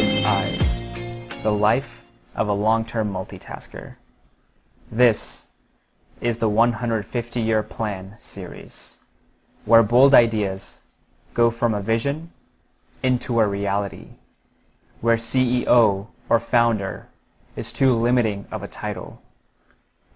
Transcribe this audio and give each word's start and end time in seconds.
Sai's 0.00 0.24
Eyes 0.24 0.86
The 1.42 1.52
Life 1.52 2.06
of 2.34 2.48
a 2.48 2.54
Long 2.54 2.86
Term 2.86 3.12
Multitasker. 3.12 3.96
This 4.90 5.50
is 6.22 6.38
the 6.38 6.48
150 6.48 7.38
Year 7.38 7.62
Plan 7.62 8.14
series, 8.18 9.04
where 9.66 9.82
bold 9.82 10.14
ideas 10.14 10.80
go 11.34 11.50
from 11.50 11.74
a 11.74 11.82
vision 11.82 12.30
into 13.02 13.40
a 13.40 13.46
reality, 13.46 14.06
where 15.02 15.16
CEO 15.16 16.06
or 16.30 16.40
founder 16.40 17.08
is 17.54 17.70
too 17.70 17.94
limiting 17.94 18.46
of 18.50 18.62
a 18.62 18.68
title, 18.68 19.20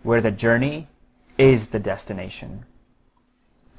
where 0.02 0.22
the 0.22 0.30
journey 0.30 0.88
is 1.36 1.68
the 1.68 1.78
destination. 1.78 2.64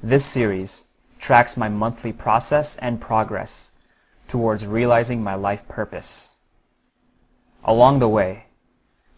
This 0.00 0.24
series 0.24 0.86
tracks 1.18 1.56
my 1.56 1.68
monthly 1.68 2.12
process 2.12 2.76
and 2.76 3.00
progress 3.00 3.72
towards 4.28 4.66
realizing 4.66 5.22
my 5.22 5.34
life 5.34 5.68
purpose. 5.68 6.36
Along 7.64 7.98
the 7.98 8.08
way, 8.08 8.46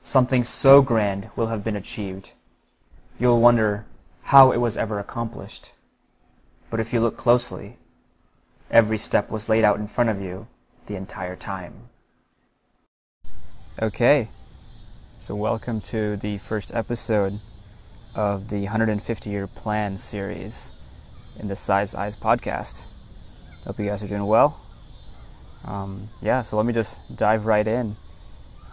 something 0.01 0.45
so 0.45 0.83
grand 0.83 1.30
will 1.37 1.49
have 1.49 1.65
been 1.65 1.77
achieved. 1.77 2.33
You'll 3.19 3.41
wonder 3.41 3.87
how 4.23 4.52
it 4.52 4.59
was 4.59 4.77
ever 4.77 4.99
accomplished. 4.99 5.75
But 6.71 6.80
if 6.80 6.93
you 6.93 7.01
look 7.01 7.16
closely, 7.16 7.79
every 8.71 8.99
step 8.99 9.30
was 9.30 9.49
laid 9.49 9.65
out 9.65 9.79
in 9.79 9.87
front 9.87 10.11
of 10.11 10.21
you 10.21 10.47
the 10.87 10.97
entire 10.97 11.37
time. 11.37 11.88
Okay, 13.80 14.29
so 15.19 15.35
welcome 15.35 15.80
to 15.83 16.16
the 16.16 16.38
first 16.38 16.75
episode 16.75 17.38
of 18.15 18.49
the 18.51 18.63
150 18.63 19.30
year 19.30 19.47
plan 19.47 19.97
series 19.97 20.73
in 21.38 21.49
the 21.49 21.57
Sai's 21.57 21.95
Eyes 21.95 22.16
podcast. 22.16 22.85
Hope 23.65 23.79
you 23.79 23.87
guys 23.87 24.02
are 24.02 24.09
doing 24.09 24.27
well. 24.27 24.60
Um, 25.64 26.09
yeah, 26.23 26.42
so 26.42 26.56
let 26.56 26.66
me 26.66 26.73
just 26.73 27.16
dive 27.16 27.46
right 27.46 27.66
in. 27.66 27.96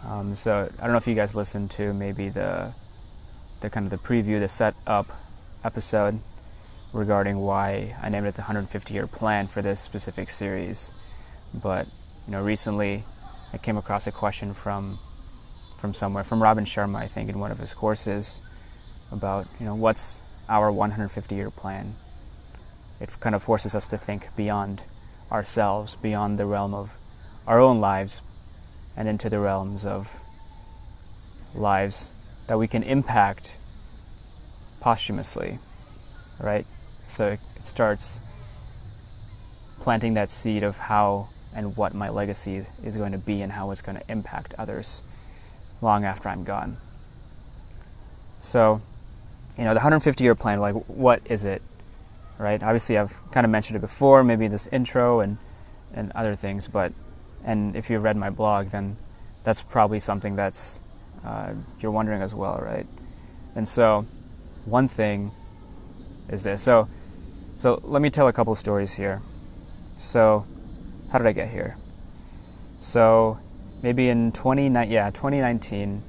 Um, 0.06 0.36
so 0.36 0.68
I 0.78 0.82
don't 0.82 0.92
know 0.92 0.98
if 0.98 1.06
you 1.06 1.14
guys 1.14 1.34
listened 1.34 1.70
to 1.72 1.92
maybe 1.92 2.28
the 2.28 2.72
the 3.60 3.70
kind 3.70 3.90
of 3.90 3.90
the 3.90 4.06
preview, 4.06 4.38
the 4.38 4.48
setup 4.48 5.06
episode 5.64 6.20
regarding 6.92 7.38
why 7.38 7.94
I 8.02 8.08
named 8.08 8.26
it 8.26 8.34
the 8.34 8.42
150 8.42 8.94
year 8.94 9.06
plan 9.06 9.46
for 9.46 9.62
this 9.62 9.80
specific 9.80 10.30
series. 10.30 10.92
But 11.62 11.86
you 12.26 12.32
know, 12.32 12.42
recently 12.42 13.04
I 13.52 13.58
came 13.58 13.76
across 13.76 14.06
a 14.06 14.12
question 14.12 14.52
from 14.52 14.98
from 15.78 15.92
somewhere 15.92 16.24
from 16.24 16.42
Robin 16.42 16.64
Sharma, 16.64 16.96
I 16.96 17.06
think, 17.06 17.28
in 17.28 17.38
one 17.38 17.50
of 17.50 17.58
his 17.58 17.74
courses 17.74 18.40
about 19.12 19.46
you 19.58 19.66
know 19.66 19.74
what's 19.74 20.18
our 20.48 20.70
150 20.70 21.34
year 21.34 21.50
plan. 21.50 21.94
It 23.00 23.16
kind 23.20 23.34
of 23.34 23.42
forces 23.42 23.74
us 23.74 23.88
to 23.88 23.98
think 23.98 24.34
beyond 24.36 24.82
ourselves, 25.30 25.96
beyond 25.96 26.38
the 26.38 26.46
realm 26.46 26.74
of 26.74 26.96
our 27.46 27.60
own 27.60 27.80
lives, 27.80 28.22
and 28.96 29.08
into 29.08 29.28
the 29.28 29.38
realms 29.38 29.84
of 29.84 30.20
lives 31.54 32.12
that 32.48 32.58
we 32.58 32.66
can 32.68 32.82
impact 32.82 33.56
posthumously, 34.80 35.58
right? 36.42 36.64
So 36.64 37.28
it 37.28 37.40
starts 37.40 38.20
planting 39.80 40.14
that 40.14 40.30
seed 40.30 40.62
of 40.62 40.76
how 40.76 41.28
and 41.54 41.76
what 41.76 41.94
my 41.94 42.08
legacy 42.08 42.56
is 42.56 42.96
going 42.96 43.12
to 43.12 43.18
be 43.18 43.42
and 43.42 43.50
how 43.50 43.70
it's 43.70 43.82
going 43.82 43.98
to 43.98 44.10
impact 44.10 44.54
others 44.58 45.02
long 45.80 46.04
after 46.04 46.28
I'm 46.28 46.44
gone. 46.44 46.76
So, 48.40 48.80
you 49.56 49.64
know, 49.64 49.70
the 49.70 49.80
150 49.80 50.22
year 50.22 50.34
plan, 50.34 50.60
like, 50.60 50.74
what 50.86 51.20
is 51.30 51.44
it? 51.44 51.62
Right? 52.38 52.62
Obviously, 52.62 52.98
I've 52.98 53.18
kind 53.32 53.44
of 53.44 53.50
mentioned 53.50 53.76
it 53.76 53.80
before, 53.80 54.22
maybe 54.24 54.48
this 54.48 54.66
intro 54.68 55.20
and 55.20 55.38
and 55.94 56.12
other 56.12 56.34
things, 56.34 56.68
but 56.68 56.92
and 57.44 57.76
if 57.76 57.88
you've 57.88 58.02
read 58.02 58.16
my 58.16 58.30
blog, 58.30 58.68
then 58.68 58.96
that's 59.44 59.62
probably 59.62 60.00
something 60.00 60.36
that's 60.36 60.80
uh, 61.24 61.54
you're 61.80 61.92
wondering 61.92 62.22
as 62.22 62.34
well, 62.34 62.58
right? 62.62 62.86
And 63.54 63.66
so, 63.66 64.02
one 64.64 64.88
thing 64.88 65.30
is 66.28 66.44
this. 66.44 66.62
So, 66.62 66.88
so 67.56 67.80
let 67.84 68.02
me 68.02 68.10
tell 68.10 68.28
a 68.28 68.32
couple 68.32 68.54
stories 68.54 68.94
here. 68.94 69.22
So, 69.98 70.44
how 71.10 71.18
did 71.18 71.26
I 71.26 71.32
get 71.32 71.48
here? 71.48 71.76
So, 72.80 73.38
maybe 73.82 74.08
in 74.08 74.32
20, 74.32 74.68
yeah, 74.88 75.10
2019, 75.10 76.02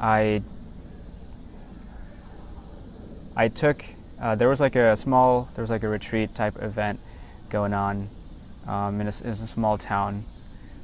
I 0.00 0.42
I 3.36 3.48
took 3.48 3.84
uh, 4.24 4.34
there 4.34 4.48
was 4.48 4.58
like 4.58 4.74
a 4.74 4.96
small, 4.96 5.50
there 5.54 5.62
was 5.62 5.70
like 5.70 5.82
a 5.82 5.88
retreat 5.88 6.34
type 6.34 6.54
event 6.62 6.98
going 7.50 7.74
on 7.74 8.08
um, 8.66 8.98
in, 8.98 9.06
a, 9.06 9.12
in, 9.22 9.30
a, 9.30 9.34
small 9.34 9.76
town, 9.76 10.24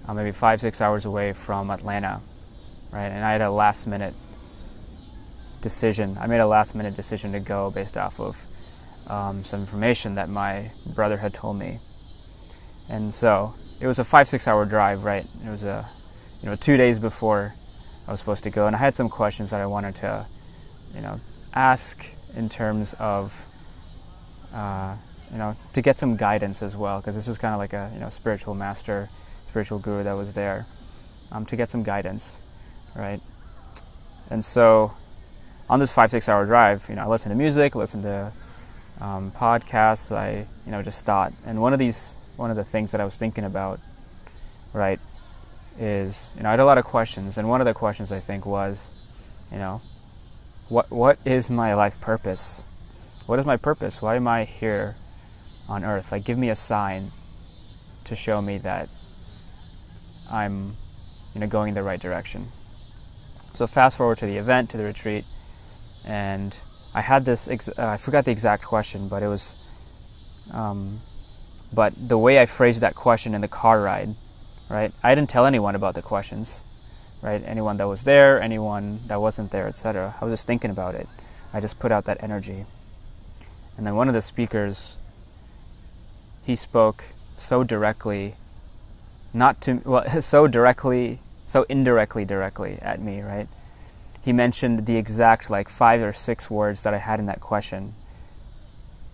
uh, 0.07 0.13
maybe 0.13 0.31
five, 0.31 0.61
six 0.61 0.83
hours 0.83 1.07
away 1.07 1.33
from 1.33 1.71
Atlanta, 1.71 2.21
right? 2.93 3.07
And 3.07 3.25
I 3.25 3.33
had 3.33 3.41
a 3.41 3.51
last 3.51 3.87
minute 3.87 4.13
decision. 5.63 6.19
I 6.21 6.27
made 6.27 6.41
a 6.41 6.47
last 6.47 6.75
minute 6.75 6.97
decision 6.97 7.33
to 7.33 7.41
go 7.41 7.71
based 7.71 7.97
off 7.97 8.21
of 8.21 8.37
um, 9.07 9.43
some 9.43 9.61
information 9.61 10.17
that 10.17 10.29
my 10.29 10.71
brother 10.95 11.17
had 11.17 11.33
told 11.33 11.59
me. 11.59 11.79
And 12.91 13.15
so 13.15 13.55
it 13.81 13.87
was 13.87 13.99
a 13.99 14.05
five, 14.05 14.29
six 14.29 14.47
hour 14.47 14.67
drive, 14.67 15.03
right? 15.03 15.25
It 15.47 15.49
was 15.49 15.65
a, 15.65 15.89
you 16.43 16.51
know, 16.51 16.57
two 16.57 16.77
days 16.77 17.01
before 17.01 17.55
I 18.07 18.11
was 18.11 18.21
supposed 18.21 18.45
to 18.45 18.51
go. 18.51 18.67
And 18.67 18.77
I 18.77 18.79
had 18.79 18.95
some 18.95 19.09
questions 19.09 19.49
that 19.49 19.63
I 19.63 19.67
wanted 19.67 19.97
to, 19.97 20.27
you 20.95 21.01
know, 21.01 21.19
ask 21.55 22.05
in 22.37 22.49
terms 22.49 22.95
of 22.95 23.47
uh, 24.55 24.97
you 25.31 25.39
know 25.39 25.57
to 25.73 25.83
get 25.83 25.99
some 25.99 26.17
guidance 26.17 26.63
as 26.63 26.77
well 26.77 27.01
because 27.01 27.15
this 27.15 27.29
was 27.29 27.39
kind 27.39 27.55
of 27.55 27.59
like 27.59 27.73
a 27.73 27.91
you 27.95 28.01
know 28.01 28.09
spiritual 28.09 28.55
master 28.55 29.09
spiritual 29.47 29.79
guru 29.79 30.03
that 30.05 30.13
was 30.13 30.33
there 30.33 30.67
um, 31.33 31.45
to 31.47 31.57
get 31.57 31.71
some 31.71 31.83
guidance 31.83 32.41
right? 32.97 33.21
And 34.31 34.45
so 34.45 34.93
on 35.71 35.79
this 35.79 35.95
five 35.95 36.11
six 36.11 36.29
hour 36.29 36.45
drive 36.45 36.85
you 36.89 36.97
know 36.97 37.03
i 37.03 37.07
listened 37.07 37.33
to 37.33 37.39
music 37.39 37.77
listened 37.77 38.03
to 38.03 38.33
um, 39.01 39.31
podcasts 39.31 40.15
i 40.15 40.45
you 40.67 40.73
know 40.73 40.83
just 40.83 41.07
thought 41.07 41.33
and 41.47 41.63
one 41.63 41.73
of 41.73 41.79
these 41.79 42.17
one 42.37 42.51
of 42.51 42.57
the 42.57 42.65
things 42.65 42.91
that 42.91 43.01
i 43.01 43.05
was 43.05 43.17
thinking 43.17 43.45
about 43.45 43.79
right 44.75 44.99
is 45.79 46.35
you 46.37 46.43
know 46.43 46.49
i 46.49 46.51
had 46.51 46.61
a 46.61 46.65
lot 46.65 46.77
of 46.77 46.85
questions 46.85 47.39
and 47.39 47.49
one 47.49 47.61
of 47.61 47.67
the 47.67 47.73
questions 47.73 48.11
i 48.11 48.19
think 48.19 48.45
was 48.45 48.93
you 49.53 49.59
know 49.59 49.81
what 50.71 50.91
what 50.91 51.19
is 51.25 51.51
my 51.51 51.75
life 51.75 52.01
purpose? 52.01 52.65
What 53.27 53.39
is 53.39 53.45
my 53.45 53.57
purpose? 53.57 54.01
Why 54.01 54.17
am 54.17 54.29
I 54.29 54.45
here 54.45 54.95
on 55.69 55.85
earth? 55.85 56.13
Like 56.13 56.25
give 56.25 56.39
me 56.39 56.49
a 56.49 56.55
sign 56.55 57.11
to 58.05 58.15
show 58.17 58.41
me 58.41 58.59
that 58.59 58.89
I'm 60.31 60.73
you 61.35 61.41
know 61.41 61.49
going 61.49 61.71
in 61.71 61.75
the 61.75 61.83
right 61.83 62.01
direction. 62.01 62.47
So 63.53 63.67
fast 63.67 63.99
forward 63.99 64.19
to 64.19 64.27
the 64.27 64.37
event, 64.37 64.71
to 64.71 64.77
the 64.77 64.85
retreat, 64.85 65.25
and 66.07 66.55
I 66.95 67.01
had 67.01 67.25
this. 67.25 67.49
Ex- 67.49 67.69
uh, 67.69 67.89
I 67.89 67.97
forgot 67.97 68.25
the 68.25 68.31
exact 68.31 68.65
question, 68.65 69.09
but 69.09 69.23
it 69.25 69.29
was. 69.29 69.57
Um, 70.53 71.01
but 71.75 71.93
the 71.97 72.19
way 72.19 72.41
I 72.41 72.47
phrased 72.47 72.81
that 72.81 72.95
question 72.95 73.35
in 73.35 73.41
the 73.41 73.49
car 73.49 73.81
ride, 73.81 74.11
right? 74.69 74.93
I 75.03 75.15
didn't 75.15 75.31
tell 75.31 75.47
anyone 75.47 75.75
about 75.75 75.95
the 75.95 76.03
questions 76.03 76.65
right? 77.23 77.43
Anyone 77.45 77.77
that 77.79 77.87
was 77.87 78.05
there, 78.05 78.41
anyone 78.41 79.01
that 79.07 79.21
wasn't 79.21 79.51
there, 79.51 79.67
etc. 79.67 80.15
I 80.21 80.25
was 80.25 80.33
just 80.33 80.47
thinking 80.47 80.71
about 80.71 80.95
it. 80.95 81.09
I 81.53 81.61
just 81.61 81.79
put 81.79 81.93
out 81.93 82.05
that 82.07 82.23
energy. 82.23 82.65
And 83.77 83.87
then 83.87 83.95
one 83.95 84.09
of 84.09 84.15
the 84.15 84.23
speakers, 84.23 84.97
he 86.45 86.57
spoke 86.57 87.05
so 87.37 87.65
directly, 87.65 88.35
not 89.33 89.61
to, 89.63 89.81
well, 89.85 90.21
so 90.21 90.47
directly, 90.47 91.19
so 91.47 91.65
indirectly, 91.69 92.25
directly 92.25 92.79
at 92.81 93.01
me, 93.01 93.21
right? 93.23 93.49
He 94.23 94.33
mentioned 94.33 94.87
the 94.87 94.97
exact 94.97 95.51
like 95.51 95.69
five 95.69 96.03
or 96.03 96.13
six 96.13 96.51
words 96.51 96.83
that 96.83 96.95
I 96.95 96.99
had 96.99 97.21
in 97.21 97.27
that 97.27 97.41
question. 97.41 97.95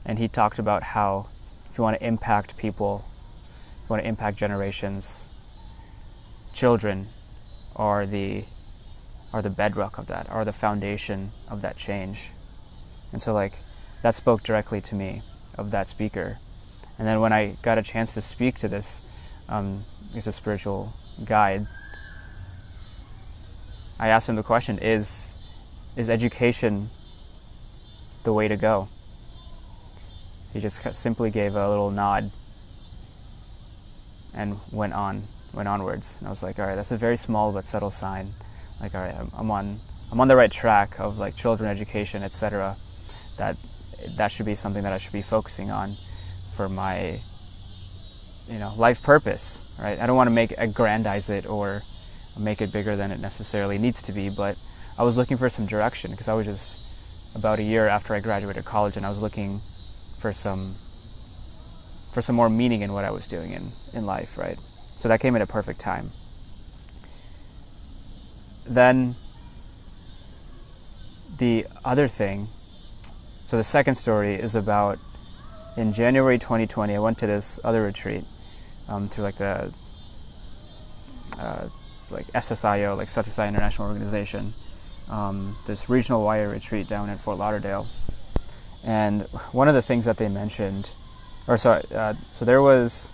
And 0.05 0.19
he 0.19 0.29
talked 0.29 0.59
about 0.59 0.82
how 0.82 1.26
if 1.70 1.79
you 1.79 1.82
want 1.82 1.99
to 1.99 2.06
impact 2.06 2.56
people, 2.56 3.05
you 3.82 3.88
want 3.88 4.02
to 4.02 4.09
impact 4.09 4.37
generations, 4.37 5.29
children, 6.52 7.06
are 7.76 8.06
the 8.06 8.44
are 9.32 9.43
the 9.43 9.50
bedrock 9.50 9.99
of 9.99 10.06
that, 10.06 10.28
are 10.31 10.44
the 10.44 10.52
foundation 10.52 11.31
of 11.50 11.61
that 11.62 11.76
change. 11.76 12.31
And 13.12 13.20
so 13.20 13.32
like 13.32 13.52
that 14.02 14.14
spoke 14.14 14.43
directly 14.43 14.81
to 14.82 14.94
me 14.94 15.23
of 15.58 15.70
that 15.70 15.88
speaker. 15.88 16.38
And 16.99 17.06
then 17.06 17.20
when 17.20 17.32
I 17.32 17.56
got 17.62 17.76
a 17.76 17.82
chance 17.82 18.14
to 18.14 18.20
speak 18.20 18.58
to 18.58 18.69
this, 18.69 19.02
um, 19.49 19.82
he's 20.14 20.26
a 20.26 20.32
spiritual 20.32 20.93
guide. 21.25 21.67
I 24.00 24.08
asked 24.08 24.28
him 24.28 24.37
the 24.37 24.43
question: 24.43 24.78
Is 24.78 25.34
is 25.96 26.08
education 26.08 26.88
the 28.25 28.32
way 28.32 28.49
to 28.49 28.56
go? 28.56 28.88
He 30.52 30.61
just 30.61 30.94
simply 30.94 31.31
gave 31.31 31.55
a 31.55 31.69
little 31.69 31.90
nod 31.90 32.31
and 34.34 34.56
went 34.73 34.94
on 34.94 35.25
went 35.56 35.69
onwards. 35.69 36.19
And 36.19 36.29
I 36.29 36.31
was 36.31 36.43
like, 36.43 36.58
all 36.58 36.67
right, 36.67 36.76
that's 36.76 36.93
a 36.93 36.97
very 36.97 37.17
small 37.17 37.53
but 37.53 37.67
subtle 37.67 37.91
sign. 37.91 38.29
Like, 38.81 38.94
all 38.94 39.00
right, 39.00 39.14
I'm, 39.38 39.50
on 39.50 39.79
I'm 40.12 40.20
on 40.20 40.29
the 40.29 40.37
right 40.37 40.53
track 40.53 41.00
of 41.00 41.19
like 41.19 41.35
children 41.35 41.69
education, 41.69 42.23
etc. 42.23 42.76
That 43.38 43.56
that 44.17 44.31
should 44.31 44.47
be 44.47 44.55
something 44.55 44.82
that 44.82 44.93
I 44.93 44.99
should 44.99 45.12
be 45.12 45.23
focusing 45.23 45.70
on 45.70 45.91
for 46.55 46.69
my 46.69 47.19
you 48.49 48.58
know, 48.58 48.73
life 48.76 49.03
purpose, 49.03 49.79
right? 49.82 49.99
I 49.99 50.06
don't 50.06 50.17
want 50.17 50.29
to 50.29 50.35
make 50.35 50.53
aggrandize 50.56 51.31
it 51.31 51.47
or 51.47 51.82
make 52.41 52.61
it 52.61 52.73
bigger 52.73 52.97
than 52.97 53.11
it 53.11 53.20
necessarily 53.20 53.79
needs 53.79 54.02
to 54.02 54.12
be, 54.12 54.31
but 54.31 54.56
I 54.99 55.02
was 55.02 55.17
looking 55.17 55.37
for 55.37 55.49
some 55.49 55.67
direction 55.67 56.11
because 56.11 56.29
I 56.29 56.35
was 56.35 56.47
just 56.47 57.37
about 57.37 57.59
a 57.59 57.62
year 57.62 57.87
after 57.87 58.14
I 58.14 58.20
graduated 58.20 58.64
college 58.64 58.97
and 58.97 59.05
I 59.05 59.11
was 59.11 59.20
looking 59.20 59.61
for 60.20 60.32
some 60.32 60.75
for 62.12 62.23
some 62.23 62.35
more 62.35 62.49
meaning 62.49 62.81
in 62.81 62.94
what 62.94 63.05
I 63.05 63.11
was 63.11 63.26
doing 63.26 63.52
in, 63.52 63.73
in 63.93 64.06
life, 64.06 64.38
right? 64.38 64.59
So 64.97 65.09
that 65.09 65.21
came 65.21 65.37
at 65.37 65.43
a 65.43 65.47
perfect 65.47 65.81
time. 65.81 66.11
Then 68.69 69.15
the 71.39 71.67
other 71.85 72.09
thing, 72.09 72.47
so 73.45 73.57
the 73.57 73.65
second 73.65 73.95
story 73.97 74.35
is 74.35 74.55
about 74.55 74.99
in 75.77 75.93
January 75.93 76.39
2020, 76.39 76.95
I 76.95 76.99
went 76.99 77.19
to 77.19 77.27
this 77.27 77.61
other 77.63 77.83
retreat 77.83 78.25
um, 78.89 79.09
through 79.09 79.25
like 79.25 79.37
the 79.37 79.73
uh, 81.39 81.69
like 82.11 82.27
SSIO, 82.29 82.97
like 82.97 83.09
Sathya 83.09 83.25
Sai 83.25 83.49
International 83.49 83.89
Organization, 83.89 84.53
um, 85.11 85.55
this 85.67 85.91
regional 85.91 86.25
wire 86.25 86.49
retreat 86.49 86.89
down 86.89 87.11
in 87.11 87.17
Fort 87.17 87.39
Lauderdale. 87.39 87.87
And 88.87 89.23
one 89.53 89.69
of 89.69 89.75
the 89.75 89.83
things 89.83 90.05
that 90.05 90.17
they 90.17 90.29
mentioned, 90.29 90.91
or 91.49 91.59
so, 91.59 91.73
uh, 91.95 92.15
so 92.33 92.45
there 92.45 92.63
was, 92.63 93.13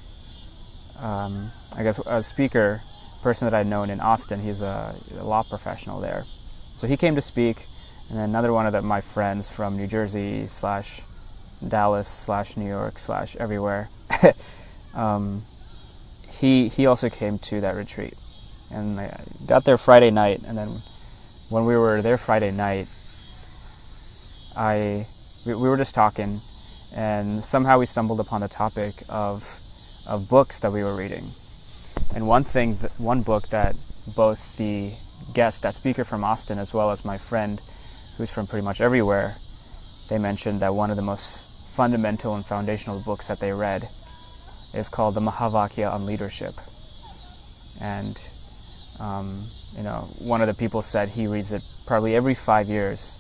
um, 1.03 1.51
I 1.77 1.83
guess, 1.83 1.99
a 2.07 2.23
speaker 2.23 2.81
person 3.23 3.47
that 3.47 3.55
I'd 3.55 3.67
known 3.67 3.91
in 3.91 4.01
Austin. 4.01 4.41
He's 4.41 4.63
a, 4.63 4.95
a, 5.19 5.25
law 5.25 5.43
professional 5.43 6.01
there, 6.01 6.25
so 6.77 6.87
he 6.87 6.97
came 6.97 7.15
to 7.17 7.21
speak, 7.21 7.67
and 8.09 8.19
then 8.19 8.31
another 8.31 8.53
one 8.53 8.67
of 8.67 8.73
the, 8.73 8.83
my 8.83 9.01
friends 9.01 9.51
from 9.51 9.77
New 9.77 9.87
Jersey 9.87 10.47
slash 10.47 11.03
Dallas 11.67 12.09
slash 12.09 12.57
New 12.57 12.67
York 12.67 12.99
slash 12.99 13.37
everywhere. 13.37 13.89
um, 14.95 15.43
he 16.29 16.69
he 16.69 16.87
also 16.87 17.09
came 17.09 17.39
to 17.39 17.61
that 17.61 17.75
retreat, 17.75 18.15
and 18.73 18.99
I 18.99 19.21
got 19.47 19.65
there 19.65 19.79
Friday 19.79 20.11
night, 20.11 20.43
and 20.47 20.57
then 20.57 20.69
when 21.51 21.65
we 21.65 21.77
were 21.77 22.01
there 22.01 22.19
Friday 22.19 22.51
night, 22.51 22.89
I 24.57 25.07
we, 25.47 25.55
we 25.55 25.69
were 25.69 25.77
just 25.77 25.95
talking, 25.95 26.41
and 26.95 27.45
somehow 27.45 27.79
we 27.79 27.87
stumbled 27.87 28.21
upon 28.21 28.41
the 28.41 28.49
topic 28.49 28.95
of 29.09 29.62
of 30.07 30.29
books 30.29 30.61
that 30.61 30.73
we 30.73 30.83
were 30.83 30.97
reading, 30.97 31.25
and 32.15 32.27
one 32.27 32.45
thing, 32.45 32.75
one 32.99 33.23
book 33.23 33.49
that 33.49 33.75
both 34.17 34.57
the 34.57 34.93
guest, 35.35 35.63
that 35.63 35.75
speaker 35.75 36.05
from 36.05 36.25
Austin, 36.25 36.59
as 36.59 36.75
well 36.75 36.91
as 36.91 37.05
my 37.05 37.19
friend, 37.19 37.61
who's 38.17 38.31
from 38.31 38.47
pretty 38.47 38.65
much 38.65 38.81
everywhere, 38.81 39.35
they 40.09 40.19
mentioned 40.19 40.61
that 40.61 40.75
one 40.75 40.91
of 40.91 40.97
the 40.97 41.03
most 41.03 41.75
fundamental 41.75 42.35
and 42.35 42.45
foundational 42.45 43.01
books 43.05 43.29
that 43.29 43.41
they 43.41 43.53
read 43.53 43.85
is 44.75 44.89
called 44.91 45.15
the 45.15 45.21
Mahavakya 45.21 45.91
on 45.91 46.05
Leadership. 46.05 46.53
And, 47.81 48.19
um, 49.01 49.43
you 49.77 49.83
know, 49.83 50.05
one 50.21 50.41
of 50.43 50.49
the 50.49 50.55
people 50.55 50.83
said 50.83 51.09
he 51.09 51.27
reads 51.27 51.53
it 51.53 51.63
probably 51.87 52.15
every 52.15 52.35
five 52.35 52.69
years. 52.69 53.19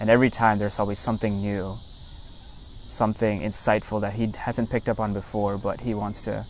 And 0.00 0.10
every 0.10 0.30
time 0.30 0.58
there's 0.58 0.78
always 0.78 0.98
something 0.98 1.40
new, 1.40 1.76
something 2.90 3.40
insightful 3.40 4.00
that 4.00 4.14
he 4.14 4.26
hasn't 4.36 4.70
picked 4.70 4.88
up 4.88 4.98
on 4.98 5.12
before, 5.12 5.56
but 5.56 5.80
he 5.80 5.94
wants 5.94 6.22
to 6.22 6.44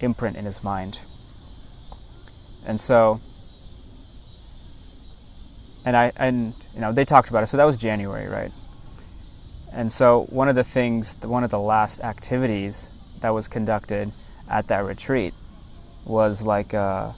imprint 0.00 0.36
in 0.36 0.44
his 0.44 0.64
mind. 0.64 1.00
And 2.66 2.80
so, 2.80 3.20
and 5.84 5.96
I, 5.96 6.12
and, 6.16 6.54
you 6.74 6.80
know, 6.80 6.92
they 6.92 7.04
talked 7.04 7.30
about 7.30 7.42
it. 7.42 7.48
So 7.48 7.56
that 7.56 7.64
was 7.64 7.76
January, 7.76 8.28
right? 8.28 8.50
And 9.72 9.92
so 9.92 10.26
one 10.30 10.48
of 10.48 10.56
the 10.56 10.64
things, 10.64 11.16
one 11.22 11.44
of 11.44 11.50
the 11.50 11.58
last 11.58 12.00
activities 12.00 12.90
that 13.20 13.30
was 13.30 13.46
conducted 13.46 14.10
at 14.50 14.68
that 14.68 14.84
retreat 14.84 15.34
was 16.06 16.42
like 16.42 16.74
uh, 16.74 17.12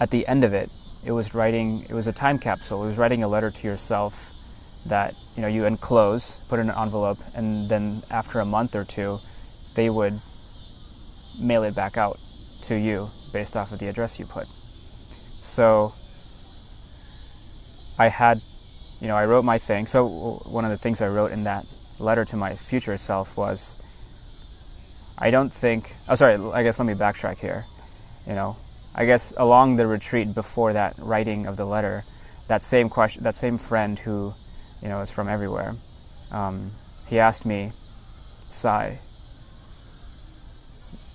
at 0.00 0.10
the 0.10 0.26
end 0.26 0.44
of 0.44 0.54
it, 0.54 0.70
it 1.04 1.12
was 1.12 1.34
writing. 1.34 1.84
It 1.88 1.94
was 1.94 2.06
a 2.06 2.12
time 2.12 2.38
capsule. 2.38 2.84
It 2.84 2.86
was 2.86 2.98
writing 2.98 3.22
a 3.22 3.28
letter 3.28 3.50
to 3.50 3.66
yourself 3.66 4.32
that 4.86 5.14
you 5.36 5.42
know 5.42 5.48
you 5.48 5.64
enclose, 5.64 6.38
put 6.48 6.58
in 6.58 6.68
an 6.68 6.76
envelope, 6.76 7.18
and 7.34 7.68
then 7.68 8.02
after 8.10 8.40
a 8.40 8.44
month 8.44 8.74
or 8.74 8.84
two, 8.84 9.18
they 9.74 9.88
would 9.88 10.20
mail 11.40 11.62
it 11.62 11.74
back 11.74 11.96
out 11.96 12.18
to 12.62 12.74
you 12.74 13.08
based 13.32 13.56
off 13.56 13.72
of 13.72 13.78
the 13.78 13.88
address 13.88 14.18
you 14.18 14.26
put. 14.26 14.46
So 15.40 15.92
I 17.98 18.08
had, 18.08 18.40
you 19.00 19.08
know, 19.08 19.16
I 19.16 19.24
wrote 19.24 19.44
my 19.44 19.58
thing. 19.58 19.86
So 19.86 20.40
one 20.44 20.64
of 20.64 20.70
the 20.70 20.76
things 20.76 21.00
I 21.00 21.08
wrote 21.08 21.32
in 21.32 21.44
that 21.44 21.66
letter 21.98 22.24
to 22.26 22.36
my 22.36 22.54
future 22.54 22.96
self 22.96 23.36
was 23.36 23.74
I 25.18 25.30
don't 25.30 25.52
think. 25.52 25.94
Oh, 26.08 26.14
sorry. 26.14 26.34
I 26.52 26.62
guess 26.62 26.78
let 26.78 26.86
me 26.86 26.94
backtrack 26.94 27.38
here. 27.38 27.64
You 28.26 28.34
know, 28.34 28.56
I 28.94 29.06
guess 29.06 29.32
along 29.36 29.76
the 29.76 29.86
retreat 29.86 30.34
before 30.34 30.72
that 30.72 30.94
writing 30.98 31.46
of 31.46 31.56
the 31.56 31.64
letter, 31.64 32.04
that 32.48 32.64
same 32.64 32.88
question, 32.88 33.22
that 33.24 33.36
same 33.36 33.58
friend 33.58 33.98
who, 33.98 34.34
you 34.82 34.88
know, 34.88 35.00
is 35.00 35.10
from 35.10 35.28
everywhere, 35.28 35.74
um, 36.30 36.70
he 37.06 37.18
asked 37.18 37.46
me, 37.46 37.72
Sai, 38.48 38.98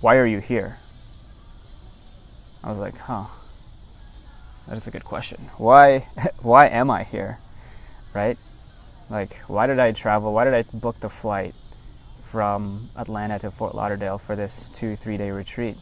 why 0.00 0.16
are 0.16 0.26
you 0.26 0.38
here? 0.38 0.78
I 2.64 2.70
was 2.70 2.78
like, 2.78 2.96
huh, 2.98 3.26
that 4.66 4.76
is 4.76 4.86
a 4.86 4.90
good 4.90 5.04
question. 5.04 5.40
Why, 5.58 6.06
why 6.42 6.68
am 6.68 6.90
I 6.90 7.04
here? 7.04 7.38
Right? 8.14 8.38
Like, 9.10 9.36
why 9.46 9.66
did 9.66 9.78
I 9.78 9.92
travel? 9.92 10.32
Why 10.32 10.44
did 10.44 10.54
I 10.54 10.62
book 10.62 11.00
the 11.00 11.08
flight? 11.08 11.54
from 12.28 12.90
Atlanta 12.94 13.38
to 13.38 13.50
Fort 13.50 13.74
Lauderdale 13.74 14.18
for 14.18 14.36
this 14.36 14.68
two, 14.68 14.96
three 14.96 15.16
day 15.16 15.30
retreat. 15.30 15.76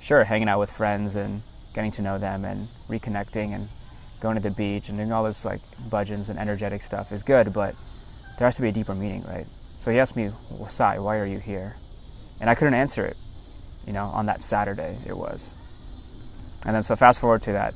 Sure, 0.00 0.22
hanging 0.22 0.48
out 0.48 0.60
with 0.60 0.70
friends 0.70 1.16
and 1.16 1.42
getting 1.74 1.90
to 1.92 2.02
know 2.02 2.18
them 2.18 2.44
and 2.44 2.68
reconnecting 2.88 3.52
and 3.52 3.68
going 4.20 4.36
to 4.36 4.42
the 4.42 4.50
beach 4.50 4.88
and 4.88 4.98
doing 4.98 5.12
all 5.12 5.24
this 5.24 5.44
like 5.44 5.60
bhajans 5.88 6.28
and 6.28 6.38
energetic 6.38 6.82
stuff 6.82 7.12
is 7.12 7.22
good, 7.22 7.52
but 7.52 7.74
there 8.38 8.46
has 8.46 8.56
to 8.56 8.62
be 8.62 8.68
a 8.68 8.72
deeper 8.72 8.94
meaning, 8.94 9.22
right? 9.24 9.46
So 9.78 9.90
he 9.90 9.98
asked 9.98 10.16
me, 10.16 10.30
Sai, 10.68 10.98
why 10.98 11.18
are 11.18 11.26
you 11.26 11.38
here? 11.38 11.76
And 12.40 12.50
I 12.50 12.54
couldn't 12.54 12.74
answer 12.74 13.04
it, 13.04 13.16
you 13.86 13.92
know, 13.92 14.04
on 14.06 14.26
that 14.26 14.42
Saturday 14.42 14.98
it 15.06 15.16
was. 15.16 15.54
And 16.64 16.74
then 16.74 16.82
so 16.82 16.96
fast 16.96 17.20
forward 17.20 17.42
to 17.42 17.52
that 17.52 17.74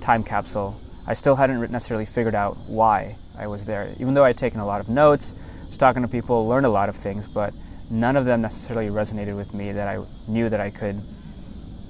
time 0.00 0.22
capsule, 0.22 0.78
I 1.06 1.14
still 1.14 1.36
hadn't 1.36 1.70
necessarily 1.70 2.06
figured 2.06 2.34
out 2.34 2.56
why 2.66 3.16
I 3.38 3.46
was 3.46 3.66
there. 3.66 3.92
Even 3.98 4.14
though 4.14 4.24
I'd 4.24 4.36
taken 4.36 4.60
a 4.60 4.66
lot 4.66 4.80
of 4.80 4.88
notes, 4.88 5.34
was 5.66 5.78
talking 5.78 6.02
to 6.02 6.08
people, 6.08 6.46
learned 6.46 6.66
a 6.66 6.70
lot 6.70 6.88
of 6.88 6.96
things, 6.96 7.28
but 7.28 7.54
none 7.90 8.16
of 8.16 8.24
them 8.24 8.42
necessarily 8.42 8.88
resonated 8.88 9.36
with 9.36 9.54
me 9.54 9.72
that 9.72 9.88
I 9.88 10.04
knew 10.28 10.48
that 10.48 10.60
I 10.60 10.70
could 10.70 11.00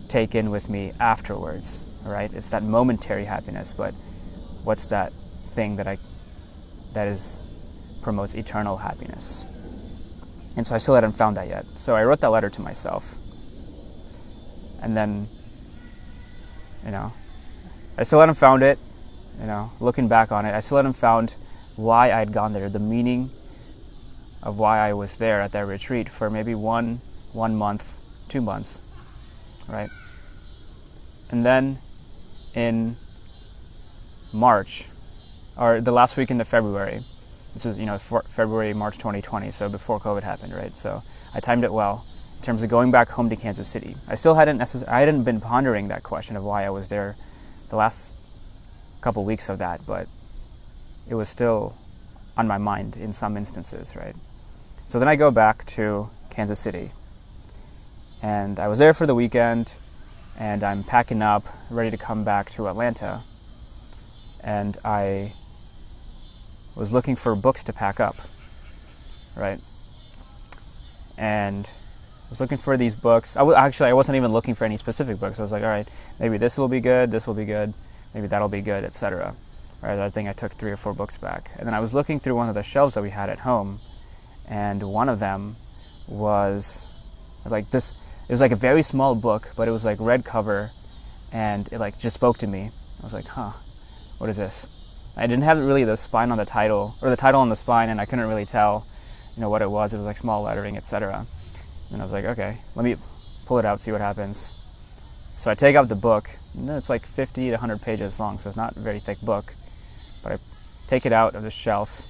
take 0.08 0.34
in 0.34 0.50
with 0.50 0.68
me 0.68 0.92
afterwards. 1.00 1.84
Right? 2.04 2.32
It's 2.32 2.50
that 2.50 2.62
momentary 2.62 3.24
happiness, 3.24 3.74
but 3.74 3.92
what's 4.64 4.86
that 4.86 5.12
thing 5.12 5.76
that 5.76 5.86
I 5.86 5.98
that 6.94 7.08
is 7.08 7.42
promotes 8.02 8.34
eternal 8.34 8.76
happiness? 8.76 9.44
And 10.56 10.66
so 10.66 10.74
I 10.74 10.78
still 10.78 10.94
hadn't 10.94 11.12
found 11.12 11.36
that 11.36 11.48
yet. 11.48 11.64
So 11.76 11.94
I 11.94 12.04
wrote 12.04 12.20
that 12.20 12.30
letter 12.30 12.50
to 12.50 12.60
myself. 12.60 13.14
And 14.82 14.96
then, 14.96 15.28
you 16.84 16.90
know, 16.90 17.12
I 17.96 18.02
still 18.02 18.20
hadn't 18.20 18.36
found 18.36 18.62
it. 18.62 18.78
You 19.40 19.46
know, 19.46 19.70
looking 19.80 20.08
back 20.08 20.32
on 20.32 20.44
it, 20.44 20.54
I 20.54 20.60
still 20.60 20.76
hadn't 20.76 20.94
found 20.94 21.34
why 21.76 22.12
I'd 22.12 22.32
gone 22.32 22.52
there, 22.52 22.68
the 22.68 22.78
meaning 22.78 23.30
of 24.42 24.58
why 24.58 24.78
I 24.78 24.92
was 24.92 25.18
there 25.18 25.40
at 25.40 25.52
that 25.52 25.66
retreat 25.66 26.08
for 26.08 26.30
maybe 26.30 26.54
one 26.54 27.00
one 27.32 27.54
month, 27.54 27.96
two 28.28 28.40
months, 28.40 28.82
right? 29.68 29.88
And 31.30 31.46
then 31.46 31.78
in 32.54 32.96
March, 34.32 34.86
or 35.58 35.80
the 35.80 35.92
last 35.92 36.16
week 36.16 36.30
in 36.30 36.38
the 36.38 36.44
February, 36.44 37.00
this 37.54 37.66
is 37.66 37.78
you 37.78 37.86
know 37.86 37.98
February 37.98 38.72
March 38.74 38.96
2020, 38.98 39.50
so 39.50 39.68
before 39.68 39.98
COVID 39.98 40.22
happened, 40.22 40.54
right? 40.54 40.76
So 40.76 41.02
I 41.34 41.40
timed 41.40 41.64
it 41.64 41.72
well 41.72 42.04
in 42.38 42.42
terms 42.44 42.62
of 42.62 42.70
going 42.70 42.90
back 42.90 43.08
home 43.08 43.28
to 43.28 43.36
Kansas 43.36 43.68
City. 43.68 43.96
I 44.08 44.14
still 44.14 44.34
hadn't 44.34 44.58
necess- 44.58 44.88
I 44.88 45.00
hadn't 45.00 45.24
been 45.24 45.40
pondering 45.40 45.88
that 45.88 46.02
question 46.02 46.36
of 46.36 46.44
why 46.44 46.64
I 46.64 46.70
was 46.70 46.88
there 46.88 47.16
the 47.68 47.76
last 47.76 48.14
couple 49.00 49.24
weeks 49.24 49.48
of 49.48 49.58
that, 49.58 49.80
but 49.86 50.06
it 51.08 51.14
was 51.14 51.28
still 51.28 51.74
on 52.36 52.46
my 52.46 52.58
mind 52.58 52.96
in 52.96 53.12
some 53.12 53.36
instances, 53.36 53.96
right? 53.96 54.14
So 54.88 54.98
then 54.98 55.08
I 55.08 55.16
go 55.16 55.30
back 55.30 55.64
to 55.66 56.08
Kansas 56.30 56.58
City. 56.58 56.92
And 58.22 58.58
I 58.58 58.68
was 58.68 58.78
there 58.78 58.94
for 58.94 59.06
the 59.06 59.14
weekend, 59.14 59.74
and 60.40 60.64
I'm 60.64 60.84
packing 60.84 61.22
up, 61.22 61.44
ready 61.70 61.90
to 61.90 61.98
come 61.98 62.24
back 62.24 62.50
to 62.52 62.68
Atlanta. 62.68 63.22
And 64.42 64.76
I 64.84 65.34
was 66.76 66.92
looking 66.92 67.14
for 67.14 67.36
books 67.36 67.62
to 67.64 67.74
pack 67.74 68.00
up, 68.00 68.16
right? 69.36 69.60
And 71.18 71.66
I 71.66 72.30
was 72.30 72.40
looking 72.40 72.58
for 72.58 72.76
these 72.78 72.94
books. 72.94 73.36
I 73.36 73.40
w- 73.40 73.56
actually, 73.56 73.90
I 73.90 73.92
wasn't 73.92 74.16
even 74.16 74.32
looking 74.32 74.54
for 74.54 74.64
any 74.64 74.78
specific 74.78 75.20
books. 75.20 75.38
I 75.38 75.42
was 75.42 75.52
like, 75.52 75.62
all 75.62 75.68
right, 75.68 75.88
maybe 76.18 76.38
this 76.38 76.58
will 76.58 76.68
be 76.68 76.80
good, 76.80 77.10
this 77.10 77.26
will 77.26 77.34
be 77.34 77.44
good, 77.44 77.74
maybe 78.14 78.26
that'll 78.26 78.48
be 78.48 78.62
good, 78.62 78.84
etc. 78.84 79.34
Right? 79.82 79.98
I 79.98 80.10
think 80.10 80.28
I 80.28 80.32
took 80.32 80.52
three 80.52 80.70
or 80.70 80.76
four 80.78 80.94
books 80.94 81.18
back. 81.18 81.50
And 81.58 81.66
then 81.66 81.74
I 81.74 81.80
was 81.80 81.92
looking 81.94 82.18
through 82.20 82.36
one 82.36 82.48
of 82.48 82.54
the 82.54 82.62
shelves 82.62 82.94
that 82.94 83.02
we 83.02 83.10
had 83.10 83.28
at 83.28 83.40
home, 83.40 83.78
and 84.48 84.82
one 84.82 85.10
of 85.10 85.20
them 85.20 85.56
was 86.08 86.86
Like 87.46 87.70
this, 87.70 87.94
it 88.30 88.32
was 88.32 88.40
like 88.40 88.52
a 88.52 88.56
very 88.56 88.82
small 88.82 89.16
book, 89.16 89.48
but 89.56 89.66
it 89.66 89.72
was 89.72 89.84
like 89.84 89.98
red 89.98 90.24
cover, 90.24 90.70
and 91.32 91.66
it 91.72 91.80
like 91.80 91.98
just 91.98 92.14
spoke 92.14 92.38
to 92.38 92.46
me. 92.46 92.70
I 93.00 93.02
was 93.02 93.12
like, 93.12 93.26
huh, 93.26 93.50
what 94.18 94.30
is 94.30 94.36
this? 94.36 94.68
I 95.16 95.26
didn't 95.26 95.42
have 95.42 95.58
really 95.58 95.82
the 95.82 95.96
spine 95.96 96.30
on 96.30 96.38
the 96.38 96.44
title 96.44 96.94
or 97.02 97.10
the 97.10 97.16
title 97.16 97.40
on 97.40 97.48
the 97.48 97.56
spine, 97.56 97.88
and 97.88 98.00
I 98.00 98.04
couldn't 98.04 98.28
really 98.28 98.46
tell, 98.46 98.86
you 99.34 99.40
know, 99.40 99.50
what 99.50 99.62
it 99.62 99.68
was. 99.68 99.92
It 99.92 99.96
was 99.96 100.06
like 100.06 100.16
small 100.16 100.42
lettering, 100.42 100.76
etc. 100.76 101.26
And 101.92 102.00
I 102.00 102.04
was 102.04 102.12
like, 102.12 102.24
okay, 102.24 102.58
let 102.76 102.84
me 102.84 102.94
pull 103.46 103.58
it 103.58 103.64
out, 103.64 103.80
see 103.80 103.90
what 103.90 104.00
happens. 104.00 104.52
So 105.36 105.50
I 105.50 105.56
take 105.56 105.74
out 105.74 105.88
the 105.88 105.96
book. 105.96 106.30
it's 106.56 106.88
like 106.88 107.04
50 107.04 107.46
to 107.46 107.50
100 107.50 107.82
pages 107.82 108.20
long, 108.20 108.38
so 108.38 108.48
it's 108.48 108.56
not 108.56 108.76
a 108.76 108.80
very 108.80 109.00
thick 109.00 109.20
book. 109.22 109.54
But 110.22 110.34
I 110.34 110.38
take 110.86 111.04
it 111.04 111.12
out 111.12 111.34
of 111.34 111.42
the 111.42 111.50
shelf, 111.50 112.06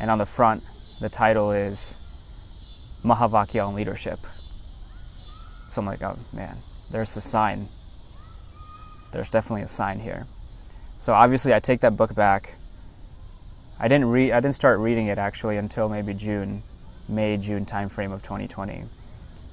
and 0.00 0.10
on 0.10 0.16
the 0.16 0.24
front, 0.24 0.62
the 0.98 1.10
title 1.10 1.52
is 1.52 1.98
Mahavakya 3.04 3.68
on 3.68 3.74
Leadership. 3.74 4.18
So 5.68 5.80
I'm 5.80 5.86
like, 5.86 6.02
oh 6.02 6.18
man, 6.32 6.56
there's 6.90 7.16
a 7.16 7.20
sign. 7.20 7.68
There's 9.12 9.30
definitely 9.30 9.62
a 9.62 9.68
sign 9.68 9.98
here. 9.98 10.26
So 11.00 11.12
obviously, 11.14 11.54
I 11.54 11.60
take 11.60 11.80
that 11.80 11.96
book 11.96 12.14
back. 12.14 12.54
I 13.78 13.88
didn't 13.88 14.10
read. 14.10 14.32
I 14.32 14.40
didn't 14.40 14.54
start 14.54 14.78
reading 14.78 15.06
it 15.06 15.18
actually 15.18 15.56
until 15.56 15.88
maybe 15.88 16.14
June, 16.14 16.62
May 17.08 17.36
June 17.36 17.66
timeframe 17.66 18.12
of 18.12 18.22
2020. 18.22 18.84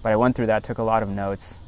But 0.02 0.12
I 0.12 0.16
went 0.16 0.36
through 0.36 0.48
that, 0.48 0.64
took 0.64 0.78
a 0.78 0.84
lot 0.84 1.04
of 1.04 1.10
notes, 1.10 1.60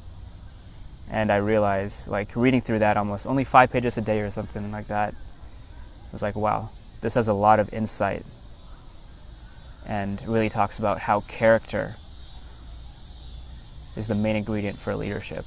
and 1.10 1.32
I 1.32 1.38
realized, 1.38 2.08
like 2.08 2.36
reading 2.36 2.62
through 2.62 2.80
that, 2.80 2.98
almost 2.98 3.28
only 3.28 3.44
five 3.44 3.72
pages 3.72 3.98
a 3.98 4.02
day 4.02 4.22
or 4.22 4.30
something 4.30 4.72
like 4.72 4.88
that. 4.88 5.14
I 5.14 6.12
was 6.12 6.22
like, 6.22 6.36
wow, 6.36 6.70
this 7.02 7.14
has 7.14 7.28
a 7.28 7.34
lot 7.34 7.60
of 7.60 7.74
insight, 7.74 8.24
and 9.88 10.22
really 10.28 10.50
talks 10.50 10.80
about 10.80 11.00
how 11.00 11.22
character 11.22 11.96
is 13.98 14.08
the 14.08 14.16
main 14.16 14.36
ingredient 14.36 14.78
for 14.78 14.96
leadership. 14.96 15.46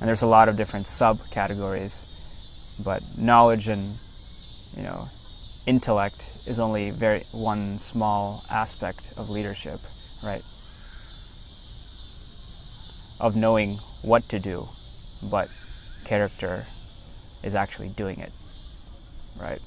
And 0.00 0.08
there's 0.08 0.22
a 0.22 0.26
lot 0.26 0.48
of 0.48 0.56
different 0.56 0.86
subcategories 0.86 2.12
but 2.84 3.02
knowledge 3.18 3.68
and 3.68 3.96
you 4.76 4.82
know 4.82 5.04
intellect 5.66 6.28
is 6.46 6.58
only 6.58 6.90
very 6.90 7.20
one 7.32 7.78
small 7.78 8.42
aspect 8.50 9.12
of 9.16 9.30
leadership, 9.30 9.78
right? 10.24 10.42
Of 13.20 13.36
knowing 13.36 13.74
what 14.02 14.28
to 14.30 14.40
do, 14.40 14.66
but 15.30 15.48
character 16.04 16.66
is 17.44 17.54
actually 17.54 17.90
doing 17.90 18.18
it, 18.18 18.32
right? 19.40 19.60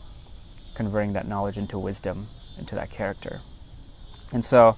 Converting 0.75 1.13
that 1.13 1.27
knowledge 1.27 1.57
into 1.57 1.79
wisdom, 1.79 2.27
into 2.59 2.75
that 2.75 2.89
character. 2.89 3.39
And 4.33 4.43
so 4.43 4.75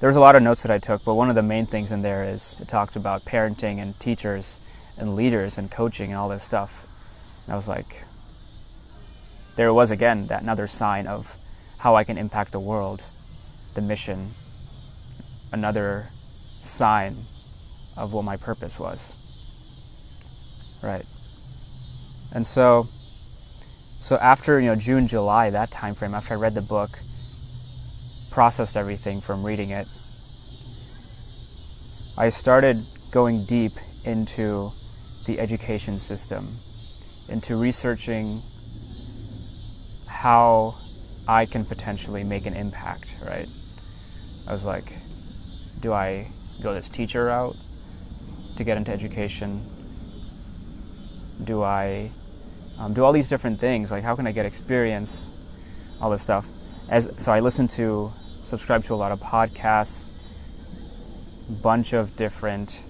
there's 0.00 0.16
a 0.16 0.20
lot 0.20 0.34
of 0.34 0.42
notes 0.42 0.62
that 0.62 0.72
I 0.72 0.78
took, 0.78 1.04
but 1.04 1.14
one 1.14 1.28
of 1.28 1.34
the 1.34 1.42
main 1.42 1.66
things 1.66 1.92
in 1.92 2.00
there 2.02 2.24
is 2.24 2.56
it 2.58 2.68
talked 2.68 2.96
about 2.96 3.24
parenting 3.24 3.78
and 3.78 3.98
teachers 4.00 4.58
and 4.96 5.14
leaders 5.14 5.58
and 5.58 5.70
coaching 5.70 6.10
and 6.10 6.18
all 6.18 6.28
this 6.28 6.42
stuff. 6.42 6.86
And 7.44 7.52
I 7.52 7.56
was 7.56 7.68
like, 7.68 8.04
there 9.56 9.72
was 9.74 9.90
again 9.90 10.26
that 10.28 10.42
another 10.42 10.66
sign 10.66 11.06
of 11.06 11.36
how 11.78 11.96
I 11.96 12.04
can 12.04 12.16
impact 12.16 12.52
the 12.52 12.60
world, 12.60 13.04
the 13.74 13.82
mission, 13.82 14.30
another 15.52 16.06
sign 16.60 17.16
of 17.96 18.14
what 18.14 18.24
my 18.24 18.38
purpose 18.38 18.80
was. 18.80 19.16
Right. 20.82 21.04
And 22.34 22.46
so 22.46 22.86
so 24.00 24.16
after, 24.16 24.58
you 24.58 24.68
know, 24.68 24.76
June, 24.76 25.06
July, 25.06 25.50
that 25.50 25.70
time 25.70 25.94
frame, 25.94 26.14
after 26.14 26.32
I 26.32 26.38
read 26.38 26.54
the 26.54 26.62
book, 26.62 26.90
processed 28.30 28.76
everything 28.76 29.20
from 29.20 29.44
reading 29.44 29.70
it, 29.70 29.86
I 32.18 32.28
started 32.28 32.76
going 33.12 33.44
deep 33.46 33.72
into 34.04 34.70
the 35.26 35.38
education 35.38 35.98
system 35.98 36.44
into 37.30 37.56
researching 37.56 38.40
how 40.08 40.74
I 41.28 41.46
can 41.46 41.64
potentially 41.64 42.24
make 42.24 42.46
an 42.46 42.54
impact, 42.54 43.14
right? 43.24 43.48
I 44.48 44.52
was 44.52 44.64
like, 44.64 44.92
do 45.80 45.92
I 45.92 46.26
go 46.62 46.74
this 46.74 46.88
teacher 46.88 47.26
route 47.26 47.56
to 48.56 48.64
get 48.64 48.76
into 48.76 48.92
education? 48.92 49.62
Do 51.44 51.62
I 51.62 52.10
um, 52.78 52.94
do 52.94 53.04
all 53.04 53.12
these 53.12 53.28
different 53.28 53.60
things? 53.60 53.90
Like, 53.90 54.02
how 54.02 54.16
can 54.16 54.26
I 54.26 54.32
get 54.32 54.44
experience? 54.44 55.30
All 56.00 56.10
this 56.10 56.22
stuff. 56.22 56.46
As 56.90 57.08
so, 57.18 57.30
I 57.30 57.38
listen 57.38 57.68
to, 57.68 58.10
subscribe 58.42 58.82
to 58.84 58.94
a 58.94 58.96
lot 58.96 59.12
of 59.12 59.20
podcasts, 59.20 60.08
bunch 61.62 61.92
of 61.92 62.16
different 62.16 62.82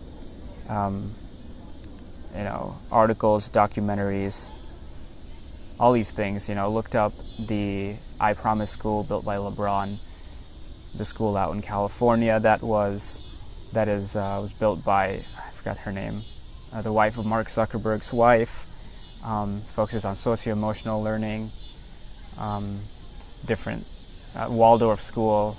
um, 0.71 1.13
you 2.35 2.45
know, 2.45 2.77
articles, 2.91 3.51
documentaries, 3.51 4.53
all 5.79 5.93
these 5.93 6.13
things. 6.13 6.49
You 6.49 6.55
know, 6.55 6.71
looked 6.71 6.95
up 6.95 7.13
the 7.39 7.95
I 8.19 8.33
Promise 8.33 8.71
School 8.71 9.05
built 9.05 9.27
by 9.27 9.37
LeBron, 9.37 9.99
the 10.97 11.05
school 11.05 11.37
out 11.37 11.55
in 11.55 11.61
California 11.61 12.41
that 12.41 12.63
was 12.63 13.21
that 13.75 13.87
is 13.87 14.17
uh, 14.17 14.39
was 14.41 14.53
built 14.55 14.83
by 14.83 15.21
I 15.37 15.51
forgot 15.51 15.77
her 15.77 15.93
name, 15.93 16.23
uh, 16.75 16.81
the 16.81 16.93
wife 16.93 17.19
of 17.19 17.27
Mark 17.27 17.49
Zuckerberg's 17.49 18.15
wife. 18.15 18.67
Um, 19.23 19.61
focuses 19.61 20.07
on 20.07 20.17
socio-emotional 20.17 21.03
learning, 21.03 21.51
um, 22.41 22.79
different 23.47 23.87
uh, 24.37 24.47
Waldorf 24.51 25.01
school 25.01 25.57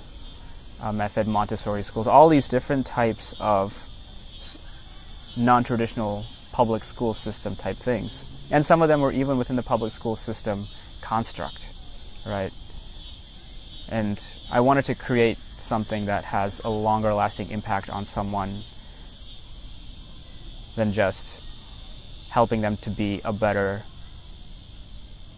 uh, 0.82 0.92
method, 0.92 1.26
Montessori 1.28 1.82
schools, 1.82 2.06
all 2.06 2.28
these 2.28 2.48
different 2.48 2.86
types 2.86 3.40
of 3.40 3.72
non-traditional 5.36 6.24
public 6.52 6.82
school 6.82 7.14
system 7.14 7.54
type 7.54 7.76
things. 7.76 8.50
And 8.52 8.64
some 8.64 8.82
of 8.82 8.88
them 8.88 9.00
were 9.00 9.12
even 9.12 9.38
within 9.38 9.56
the 9.56 9.62
public 9.62 9.92
school 9.92 10.16
system 10.16 10.58
construct, 11.06 11.66
right? 12.28 12.52
And 13.90 14.22
I 14.52 14.60
wanted 14.60 14.84
to 14.86 14.94
create 14.94 15.36
something 15.36 16.06
that 16.06 16.24
has 16.24 16.64
a 16.64 16.68
longer 16.68 17.14
lasting 17.14 17.50
impact 17.50 17.88
on 17.90 18.04
someone 18.04 18.50
than 20.76 20.92
just 20.92 21.40
helping 22.30 22.60
them 22.60 22.76
to 22.78 22.90
be 22.90 23.20
a 23.24 23.32
better 23.32 23.82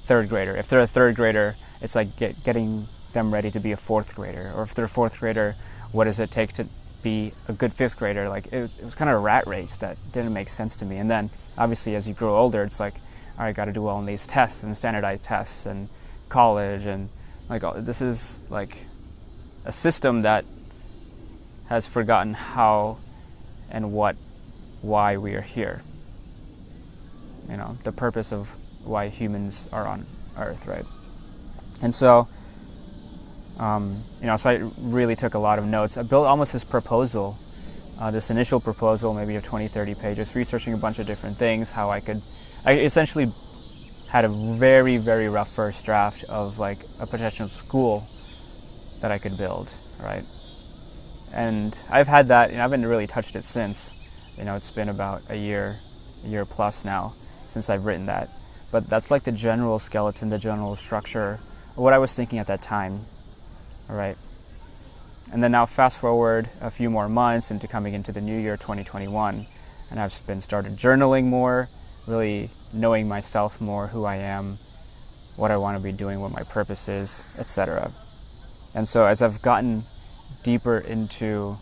third 0.07 0.29
grader. 0.29 0.55
If 0.57 0.69
they're 0.69 0.81
a 0.81 0.87
third 0.87 1.17
grader, 1.17 1.57
it's 1.85 1.95
like 1.95 2.17
get, 2.17 2.43
getting 2.45 2.87
them 3.13 3.33
ready 3.33 3.51
to 3.53 3.61
be 3.61 3.73
a 3.73 3.77
fourth 3.77 4.17
grader. 4.17 4.53
Or 4.57 4.65
if 4.65 4.75
they're 4.75 4.87
a 4.87 4.89
fourth 4.89 5.21
grader, 5.21 5.55
what 5.93 6.05
does 6.05 6.19
it 6.19 6.33
take 6.33 6.53
to 6.55 6.67
be 7.05 7.33
a 7.49 7.53
good 7.53 7.73
fifth 7.73 7.97
grader. 7.97 8.29
Like 8.29 8.47
it, 8.47 8.73
it 8.79 8.85
was 8.85 8.97
kind 8.97 9.09
of 9.09 9.17
a 9.17 9.21
rat 9.21 9.47
race 9.47 9.77
that 9.77 9.97
didn't 10.13 10.33
make 10.33 10.49
sense 10.49 10.75
to 10.77 10.85
me. 10.85 10.97
And 10.97 11.09
then 11.09 11.31
obviously 11.57 11.95
as 11.95 12.09
you 12.09 12.15
grow 12.15 12.37
older, 12.37 12.65
it's 12.65 12.81
like, 12.81 12.95
all 13.39 13.45
right, 13.45 13.55
got 13.55 13.67
to 13.67 13.73
do 13.73 13.83
well 13.83 14.01
in 14.01 14.07
these 14.07 14.27
tests 14.27 14.65
and 14.65 14.77
standardized 14.77 15.23
tests 15.23 15.67
and 15.67 15.89
college 16.31 16.87
and 16.87 17.09
like 17.49 17.63
this 17.85 18.01
is 18.01 18.41
like 18.51 18.75
a 19.67 19.71
system 19.71 20.23
that 20.23 20.45
has 21.69 21.87
forgotten 21.87 22.33
how 22.33 22.97
and 23.71 23.93
what 23.93 24.17
why 24.81 25.17
we 25.19 25.35
are 25.35 25.43
here. 25.43 25.83
You 27.49 27.59
know, 27.59 27.77
the 27.85 27.93
purpose 27.93 28.33
of 28.33 28.49
why 28.85 29.09
humans 29.09 29.69
are 29.73 29.87
on 29.87 30.07
Earth, 30.39 30.67
right? 30.67 30.85
And 31.85 31.95
so 31.95 32.27
um, 33.59 34.03
you 34.21 34.27
know, 34.27 34.37
so 34.37 34.51
I 34.51 34.71
really 34.79 35.15
took 35.15 35.35
a 35.35 35.39
lot 35.39 35.59
of 35.59 35.65
notes. 35.65 35.97
I 35.97 36.03
built 36.03 36.27
almost 36.27 36.53
this 36.53 36.65
proposal, 36.65 37.39
uh, 38.01 38.11
this 38.11 38.31
initial 38.31 38.61
proposal, 38.61 39.15
maybe 39.15 39.37
of 39.37 39.45
20, 39.45 39.69
30 39.69 39.95
pages, 39.95 40.35
researching 40.35 40.75
a 40.75 40.77
bunch 40.77 40.99
of 40.99 41.07
different 41.07 41.37
things, 41.37 41.71
how 41.71 41.91
I 41.91 42.01
could, 42.01 42.21
I 42.65 42.79
essentially 42.79 43.27
had 44.11 44.25
a 44.25 44.29
very, 44.29 44.97
very 44.97 45.29
rough 45.29 45.49
first 45.49 45.85
draft 45.85 46.25
of 46.25 46.59
like 46.59 46.79
a 47.01 47.07
potential 47.07 47.47
school 47.49 48.05
that 49.01 49.13
I 49.13 49.19
could 49.19 49.37
build, 49.39 49.73
right? 50.03 50.25
And 51.35 51.79
I've 51.91 52.09
had 52.09 52.29
that, 52.29 52.51
and 52.51 52.59
I 52.59 52.63
haven't 52.63 52.87
really 52.87 53.07
touched 53.07 53.37
it 53.37 53.45
since. 53.45 53.93
You 54.37 54.45
know, 54.45 54.57
it's 54.57 54.71
been 54.71 54.89
about 54.89 55.23
a 55.31 55.37
year, 55.37 55.77
a 56.25 56.29
year 56.29 56.45
plus 56.45 56.85
now 56.85 57.13
since 57.49 57.71
I've 57.71 57.85
written 57.85 58.07
that. 58.07 58.29
But 58.73 58.89
that's 58.89 59.13
like 59.13 59.23
the 59.23 59.33
general 59.33 59.79
skeleton, 59.79 60.31
the 60.31 60.39
general 60.39 60.75
structure, 60.75 61.39
what 61.75 61.93
I 61.93 61.99
was 61.99 62.15
thinking 62.15 62.39
at 62.39 62.47
that 62.47 62.63
time 62.63 63.01
all 63.89 63.97
right. 63.97 64.17
And 65.33 65.43
then 65.43 65.53
now 65.53 65.67
fast 65.67 66.01
forward 66.01 66.49
a 66.61 66.71
few 66.71 66.89
more 66.89 67.09
months 67.09 67.51
into 67.51 67.69
coming 67.69 67.95
into 67.95 68.13
the 68.13 68.21
new 68.21 68.39
year 68.39 68.57
2021 68.57 69.47
and 69.91 70.01
I've 70.01 70.27
been 70.27 70.41
started 70.41 70.73
journaling 70.73 71.25
more, 71.25 71.69
really 72.07 72.51
knowing 72.73 73.09
myself 73.09 73.61
more, 73.61 73.89
who 73.89 74.05
I 74.05 74.17
am, 74.17 74.59
what 75.37 75.51
I 75.51 75.57
want 75.57 75.77
to 75.77 75.83
be 75.83 75.93
doing, 75.93 76.21
what 76.21 76.33
my 76.33 76.43
purpose 76.43 76.89
is, 76.89 77.29
etc. 77.39 77.91
And 78.75 78.89
so 78.89 79.05
as 79.07 79.23
I've 79.23 79.43
gotten 79.43 79.83
deeper 80.43 80.79
into 80.79 81.57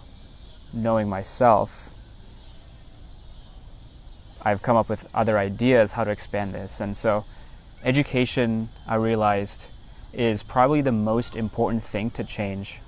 knowing 0.73 1.09
myself, 1.09 1.88
I've 4.45 4.62
come 4.62 4.76
up 4.76 4.88
with 4.88 5.09
other 5.14 5.38
ideas 5.38 5.92
how 5.92 6.04
to 6.04 6.11
expand 6.11 6.54
this. 6.54 6.81
And 6.81 6.97
so 6.97 7.25
education, 7.85 8.69
I 8.87 8.95
realized, 8.97 9.66
is 10.12 10.42
probably 10.42 10.81
the 10.81 10.92
most 10.92 11.37
important 11.37 11.83
thing 11.83 12.11
to 12.11 12.25
change 12.25 12.81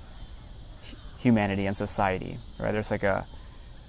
humanity 1.19 1.65
and 1.65 1.75
society. 1.75 2.37
Right? 2.59 2.71
There's 2.71 2.91
like 2.91 3.03
a 3.03 3.25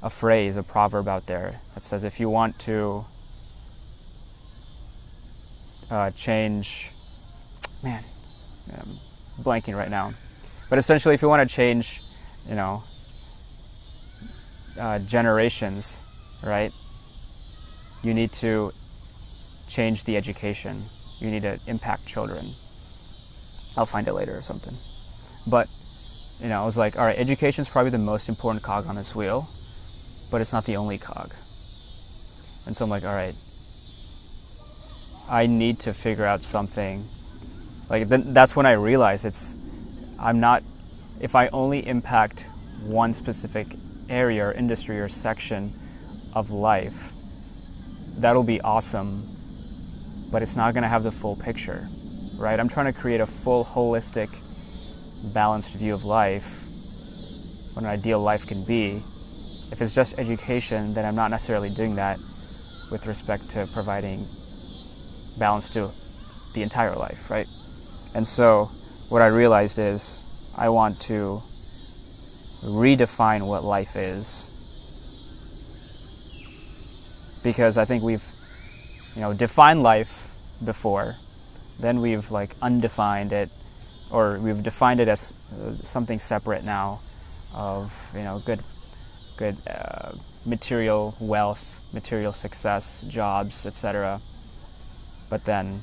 a 0.02 0.10
phrase, 0.10 0.56
a 0.56 0.62
proverb 0.62 1.08
out 1.08 1.26
there 1.26 1.60
that 1.74 1.82
says 1.82 2.04
if 2.04 2.20
you 2.20 2.28
want 2.28 2.58
to 2.60 3.04
uh, 5.90 6.10
change, 6.10 6.90
man, 7.82 8.02
I'm 8.72 8.88
blanking 9.42 9.76
right 9.76 9.90
now, 9.90 10.12
but 10.68 10.78
essentially, 10.78 11.14
if 11.14 11.22
you 11.22 11.28
want 11.28 11.48
to 11.48 11.54
change, 11.54 12.02
you 12.48 12.54
know, 12.54 12.82
uh, 14.80 14.98
generations, 15.00 16.02
right? 16.44 16.72
You 18.02 18.14
need 18.14 18.32
to 18.34 18.72
change 19.68 20.04
the 20.04 20.16
education. 20.16 20.82
You 21.18 21.30
need 21.30 21.42
to 21.42 21.58
impact 21.66 22.06
children. 22.06 22.44
I'll 23.76 23.86
find 23.86 24.08
it 24.08 24.14
later 24.14 24.36
or 24.36 24.42
something. 24.42 24.74
But, 25.50 25.68
you 26.40 26.48
know, 26.48 26.62
I 26.62 26.66
was 26.66 26.76
like, 26.76 26.98
all 26.98 27.04
right, 27.04 27.18
education 27.18 27.62
is 27.62 27.68
probably 27.68 27.90
the 27.90 27.98
most 27.98 28.28
important 28.28 28.62
cog 28.62 28.86
on 28.86 28.96
this 28.96 29.14
wheel, 29.14 29.46
but 30.30 30.40
it's 30.40 30.52
not 30.52 30.64
the 30.64 30.76
only 30.76 30.98
cog. 30.98 31.30
And 32.66 32.74
so 32.76 32.84
I'm 32.84 32.90
like, 32.90 33.04
all 33.04 33.14
right, 33.14 33.34
I 35.30 35.46
need 35.46 35.80
to 35.80 35.92
figure 35.92 36.24
out 36.24 36.42
something. 36.42 37.04
Like, 37.88 38.08
that's 38.08 38.56
when 38.56 38.66
I 38.66 38.72
realized 38.72 39.24
it's, 39.24 39.56
I'm 40.18 40.40
not, 40.40 40.62
if 41.20 41.34
I 41.34 41.48
only 41.48 41.86
impact 41.86 42.46
one 42.82 43.12
specific 43.12 43.68
area 44.08 44.46
or 44.46 44.52
industry 44.52 45.00
or 45.00 45.08
section 45.08 45.72
of 46.34 46.50
life, 46.50 47.12
that'll 48.18 48.42
be 48.42 48.60
awesome, 48.60 49.28
but 50.32 50.42
it's 50.42 50.56
not 50.56 50.74
going 50.74 50.82
to 50.82 50.88
have 50.88 51.02
the 51.02 51.12
full 51.12 51.36
picture, 51.36 51.88
right? 52.36 52.58
I'm 52.58 52.68
trying 52.68 52.92
to 52.92 52.98
create 52.98 53.20
a 53.20 53.26
full, 53.26 53.64
holistic, 53.64 54.28
balanced 55.32 55.76
view 55.76 55.94
of 55.94 56.04
life, 56.04 56.62
what 57.74 57.84
an 57.84 57.90
ideal 57.90 58.20
life 58.20 58.46
can 58.46 58.64
be. 58.64 59.02
If 59.72 59.82
it's 59.82 59.94
just 59.94 60.18
education, 60.18 60.94
then 60.94 61.04
I'm 61.04 61.14
not 61.14 61.30
necessarily 61.30 61.70
doing 61.70 61.96
that 61.96 62.18
with 62.90 63.04
respect 63.06 63.50
to 63.50 63.66
providing 63.72 64.24
balance 65.38 65.68
to 65.70 65.90
the 66.54 66.62
entire 66.62 66.94
life, 66.94 67.30
right? 67.30 67.46
And 68.14 68.26
so, 68.26 68.70
what 69.08 69.22
I 69.22 69.26
realized 69.26 69.78
is 69.78 70.54
I 70.56 70.68
want 70.70 71.00
to 71.02 71.40
redefine 72.64 73.46
what 73.46 73.62
life 73.62 73.96
is 73.96 74.52
because 77.44 77.76
I 77.78 77.84
think 77.84 78.02
we've 78.02 78.24
you 79.14 79.20
know 79.20 79.32
defined 79.34 79.82
life 79.82 80.32
before 80.64 81.14
then 81.80 82.00
we've 82.00 82.30
like 82.30 82.50
undefined 82.62 83.32
it 83.32 83.50
or 84.10 84.38
we've 84.40 84.62
defined 84.62 85.00
it 85.00 85.08
as 85.08 85.32
uh, 85.52 85.72
something 85.82 86.18
separate 86.18 86.64
now 86.64 87.00
of 87.54 88.12
you 88.14 88.22
know 88.22 88.40
good 88.44 88.60
good 89.36 89.56
uh, 89.68 90.12
material 90.44 91.14
wealth 91.20 91.90
material 91.92 92.32
success 92.32 93.02
jobs 93.08 93.66
etc 93.66 94.20
but 95.30 95.44
then 95.44 95.80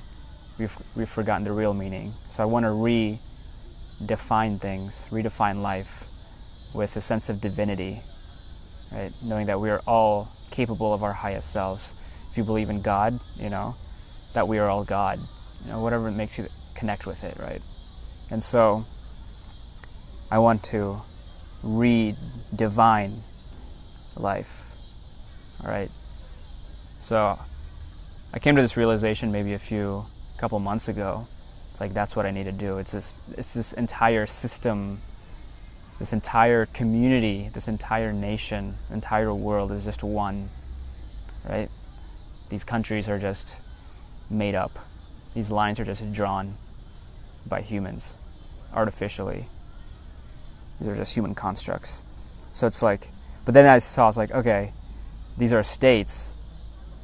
we've 0.57 0.77
we've 0.95 1.09
forgotten 1.09 1.43
the 1.43 1.51
real 1.51 1.73
meaning 1.73 2.13
so 2.29 2.43
I 2.43 2.45
want 2.45 2.65
to 2.65 2.71
redefine 2.71 4.59
things 4.59 5.05
redefine 5.11 5.61
life 5.61 6.07
with 6.73 6.95
a 6.97 7.01
sense 7.01 7.29
of 7.29 7.39
divinity, 7.39 8.01
right? 8.91 9.11
Knowing 9.23 9.47
that 9.47 9.59
we 9.59 9.69
are 9.69 9.81
all 9.87 10.29
capable 10.51 10.93
of 10.93 11.03
our 11.03 11.13
highest 11.13 11.51
selves. 11.51 11.93
If 12.31 12.37
you 12.37 12.43
believe 12.43 12.69
in 12.69 12.81
God, 12.81 13.19
you 13.37 13.49
know, 13.49 13.75
that 14.33 14.47
we 14.47 14.57
are 14.57 14.67
all 14.67 14.83
God, 14.83 15.19
you 15.63 15.71
know, 15.71 15.81
whatever 15.81 16.11
makes 16.11 16.37
you 16.37 16.47
connect 16.75 17.05
with 17.05 17.23
it, 17.23 17.37
right? 17.39 17.61
And 18.31 18.43
so 18.43 18.85
I 20.31 20.39
want 20.39 20.63
to 20.65 20.97
redivine 21.63 23.19
life, 24.15 24.75
all 25.63 25.71
right? 25.71 25.89
So 27.01 27.37
I 28.33 28.39
came 28.39 28.55
to 28.55 28.61
this 28.61 28.77
realization 28.77 29.31
maybe 29.31 29.53
a 29.53 29.59
few, 29.59 30.05
couple 30.37 30.59
months 30.59 30.87
ago. 30.87 31.27
It's 31.71 31.79
like 31.79 31.93
that's 31.93 32.15
what 32.15 32.25
I 32.25 32.31
need 32.31 32.45
to 32.45 32.51
do. 32.51 32.77
It's 32.77 32.91
this, 32.91 33.19
it's 33.37 33.53
this 33.53 33.73
entire 33.73 34.25
system 34.25 34.99
this 35.99 36.13
entire 36.13 36.65
community, 36.65 37.49
this 37.53 37.67
entire 37.67 38.11
nation, 38.11 38.75
entire 38.91 39.33
world 39.33 39.71
is 39.71 39.85
just 39.85 40.03
one, 40.03 40.49
right? 41.47 41.69
These 42.49 42.63
countries 42.63 43.07
are 43.07 43.19
just 43.19 43.55
made 44.29 44.55
up. 44.55 44.71
These 45.33 45.51
lines 45.51 45.79
are 45.79 45.85
just 45.85 46.11
drawn 46.13 46.53
by 47.47 47.61
humans 47.61 48.17
artificially. 48.73 49.45
These 50.79 50.89
are 50.89 50.95
just 50.95 51.13
human 51.13 51.35
constructs. 51.35 52.03
So 52.53 52.67
it's 52.67 52.81
like, 52.81 53.09
but 53.45 53.53
then 53.53 53.65
I 53.65 53.79
saw, 53.79 54.07
it's 54.07 54.17
like, 54.17 54.31
okay, 54.31 54.71
these 55.37 55.53
are 55.53 55.63
states, 55.63 56.35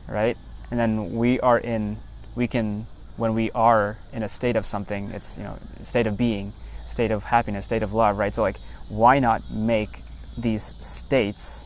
right? 0.08 0.38
And 0.72 0.80
then 0.80 1.16
we 1.16 1.40
are 1.40 1.58
in, 1.58 1.98
we 2.36 2.48
can, 2.48 2.86
when 3.18 3.34
we 3.34 3.52
are 3.52 3.98
in 4.14 4.24
a 4.24 4.30
state 4.30 4.56
of 4.56 4.66
something, 4.66 5.12
it's, 5.12 5.38
you 5.38 5.44
know, 5.44 5.58
state 5.84 6.08
of 6.08 6.18
being, 6.18 6.54
state 6.88 7.12
of 7.12 7.24
happiness, 7.24 7.66
state 7.66 7.84
of 7.84 7.94
love, 7.94 8.18
right? 8.18 8.34
So 8.34 8.42
like 8.42 8.58
why 8.90 9.20
not 9.20 9.50
make 9.52 10.02
these 10.38 10.74
states, 10.86 11.66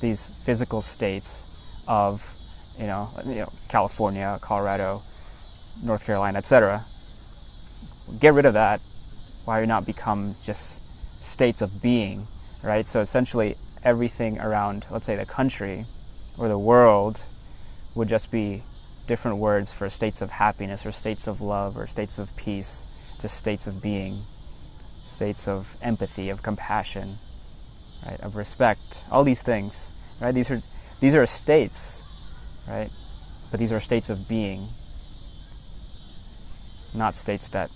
these 0.00 0.26
physical 0.26 0.82
states 0.82 1.84
of, 1.86 2.36
you 2.78 2.86
know, 2.86 3.08
you 3.26 3.36
know 3.36 3.52
California, 3.68 4.38
Colorado, 4.40 5.00
North 5.82 6.04
Carolina, 6.04 6.38
etc. 6.38 6.82
Get 8.20 8.34
rid 8.34 8.46
of 8.46 8.54
that. 8.54 8.80
Why 9.44 9.64
not 9.64 9.86
become 9.86 10.34
just 10.42 11.24
states 11.24 11.60
of 11.62 11.82
being, 11.82 12.26
right? 12.62 12.86
So 12.86 13.00
essentially, 13.00 13.56
everything 13.82 14.38
around, 14.40 14.86
let's 14.90 15.06
say, 15.06 15.16
the 15.16 15.26
country 15.26 15.86
or 16.38 16.48
the 16.48 16.58
world 16.58 17.24
would 17.94 18.08
just 18.08 18.30
be 18.30 18.62
different 19.06 19.38
words 19.38 19.72
for 19.72 19.90
states 19.90 20.22
of 20.22 20.30
happiness 20.30 20.86
or 20.86 20.92
states 20.92 21.26
of 21.26 21.40
love 21.40 21.76
or 21.76 21.86
states 21.86 22.18
of 22.18 22.34
peace, 22.36 22.84
just 23.20 23.36
states 23.36 23.66
of 23.66 23.82
being 23.82 24.22
states 25.04 25.46
of 25.46 25.76
empathy, 25.82 26.30
of 26.30 26.42
compassion, 26.42 27.16
right, 28.06 28.20
of 28.20 28.36
respect, 28.36 29.04
all 29.10 29.22
these 29.24 29.42
things, 29.42 29.92
right? 30.20 30.32
These 30.32 30.50
are 30.50 30.60
these 31.00 31.14
are 31.14 31.26
states, 31.26 32.02
right? 32.68 32.90
But 33.50 33.60
these 33.60 33.72
are 33.72 33.80
states 33.80 34.10
of 34.10 34.28
being, 34.28 34.68
not 36.94 37.16
states 37.16 37.48
that 37.50 37.70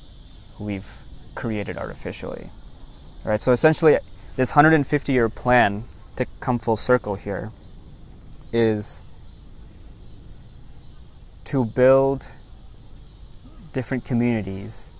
we've 0.60 0.88
created 1.34 1.76
artificially. 1.76 2.50
Right? 3.24 3.40
So 3.40 3.52
essentially 3.52 3.98
this 4.36 4.50
150 4.50 5.12
year 5.12 5.28
plan 5.28 5.84
to 6.16 6.26
come 6.40 6.58
full 6.58 6.76
circle 6.76 7.14
here 7.14 7.50
is 8.52 9.02
to 11.44 11.64
build 11.64 12.30
different 13.72 14.04
communities 14.04 14.90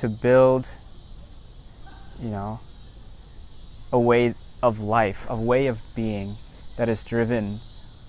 to 0.00 0.08
build, 0.08 0.66
you 2.22 2.30
know, 2.30 2.58
a 3.92 4.00
way 4.00 4.32
of 4.62 4.80
life, 4.80 5.26
a 5.28 5.36
way 5.36 5.66
of 5.66 5.78
being 5.94 6.36
that 6.78 6.88
is 6.88 7.04
driven 7.04 7.60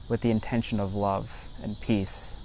with 0.07 0.21
the 0.21 0.31
intention 0.31 0.79
of 0.79 0.95
love 0.95 1.49
and 1.61 1.75
peace. 1.81 2.40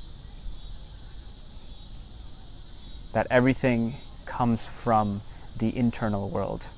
That 3.16 3.28
everything 3.30 3.94
comes 4.26 4.68
from 4.68 5.22
the 5.56 5.74
internal 5.74 6.28
world. 6.28 6.68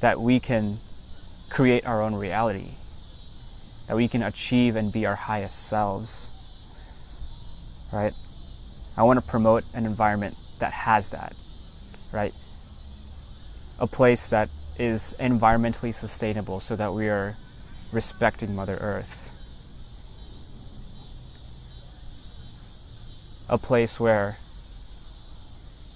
That 0.00 0.20
we 0.20 0.38
can 0.38 0.76
create 1.48 1.86
our 1.86 2.02
own 2.02 2.14
reality. 2.14 2.72
That 3.88 3.96
we 3.96 4.06
can 4.06 4.22
achieve 4.22 4.76
and 4.76 4.92
be 4.92 5.06
our 5.06 5.14
highest 5.14 5.66
selves. 5.66 6.28
Right? 7.90 8.12
I 8.98 9.02
want 9.04 9.18
to 9.18 9.26
promote 9.26 9.64
an 9.72 9.86
environment 9.86 10.36
that 10.58 10.74
has 10.74 11.08
that, 11.08 11.34
right? 12.12 12.34
A 13.80 13.86
place 13.86 14.28
that 14.28 14.50
is 14.78 15.14
environmentally 15.18 15.94
sustainable 15.94 16.60
so 16.60 16.76
that 16.76 16.92
we 16.92 17.08
are 17.08 17.34
respecting 17.92 18.54
Mother 18.54 18.76
Earth. 18.78 19.25
A 23.48 23.58
place 23.58 24.00
where 24.00 24.36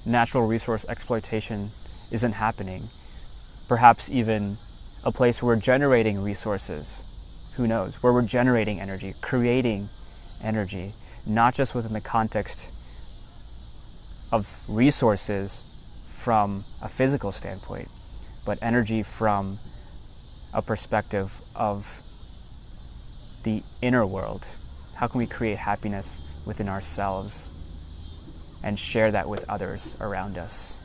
natural 0.06 0.46
resource 0.46 0.84
exploitation 0.88 1.70
isn't 2.10 2.32
happening. 2.32 2.84
Perhaps 3.68 4.10
even 4.10 4.56
a 5.04 5.10
place 5.10 5.42
where 5.42 5.54
we're 5.54 5.60
generating 5.60 6.22
resources. 6.22 7.04
Who 7.54 7.66
knows? 7.66 8.02
Where 8.02 8.12
we're 8.12 8.22
generating 8.22 8.80
energy, 8.80 9.14
creating 9.20 9.88
energy, 10.42 10.92
not 11.26 11.54
just 11.54 11.74
within 11.74 11.92
the 11.92 12.00
context 12.00 12.70
of 14.32 14.62
resources 14.68 15.64
from 16.06 16.64
a 16.80 16.88
physical 16.88 17.32
standpoint, 17.32 17.88
but 18.46 18.58
energy 18.62 19.02
from 19.02 19.58
a 20.54 20.62
perspective 20.62 21.40
of 21.54 22.02
the 23.42 23.62
inner 23.82 24.06
world. 24.06 24.48
How 24.94 25.06
can 25.08 25.18
we 25.18 25.26
create 25.26 25.58
happiness 25.58 26.20
within 26.46 26.68
ourselves 26.68 27.50
and 28.62 28.78
share 28.78 29.10
that 29.10 29.28
with 29.28 29.48
others 29.48 29.96
around 30.00 30.36
us? 30.36 30.80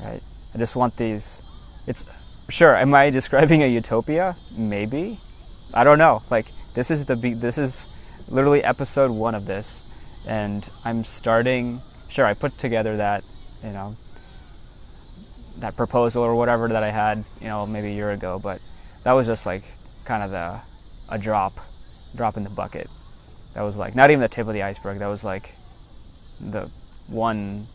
right? 0.00 0.20
I 0.54 0.58
just 0.58 0.76
want 0.76 0.96
these. 0.96 1.42
It's 1.86 2.04
sure. 2.48 2.76
Am 2.76 2.94
I 2.94 3.10
describing 3.10 3.62
a 3.62 3.66
utopia? 3.66 4.36
Maybe. 4.56 5.18
I 5.74 5.84
don't 5.84 5.98
know. 5.98 6.22
Like 6.30 6.46
this 6.74 6.90
is 6.90 7.06
the 7.06 7.14
this 7.14 7.58
is 7.58 7.86
literally 8.28 8.62
episode 8.64 9.10
one 9.10 9.34
of 9.34 9.46
this, 9.46 9.82
and 10.26 10.68
I'm 10.84 11.04
starting. 11.04 11.80
Sure, 12.08 12.24
I 12.24 12.34
put 12.34 12.56
together 12.58 12.96
that 12.96 13.24
you 13.62 13.70
know 13.70 13.96
that 15.58 15.76
proposal 15.76 16.22
or 16.22 16.34
whatever 16.36 16.68
that 16.68 16.82
I 16.82 16.90
had 16.90 17.24
you 17.40 17.48
know 17.48 17.66
maybe 17.66 17.88
a 17.88 17.94
year 17.94 18.10
ago, 18.10 18.40
but 18.42 18.60
that 19.04 19.12
was 19.12 19.26
just 19.26 19.44
like 19.44 19.62
kind 20.04 20.22
of 20.22 20.30
the 20.30 20.60
a 21.10 21.18
drop 21.18 21.54
drop 22.16 22.36
in 22.36 22.44
the 22.44 22.50
bucket. 22.50 22.88
That 23.58 23.64
was 23.64 23.76
like 23.76 23.96
not 23.96 24.12
even 24.12 24.20
the 24.20 24.28
tip 24.28 24.46
of 24.46 24.54
the 24.54 24.62
iceberg. 24.62 25.00
That 25.00 25.08
was 25.08 25.24
like 25.24 25.52
the 26.38 26.70
one 27.08 27.66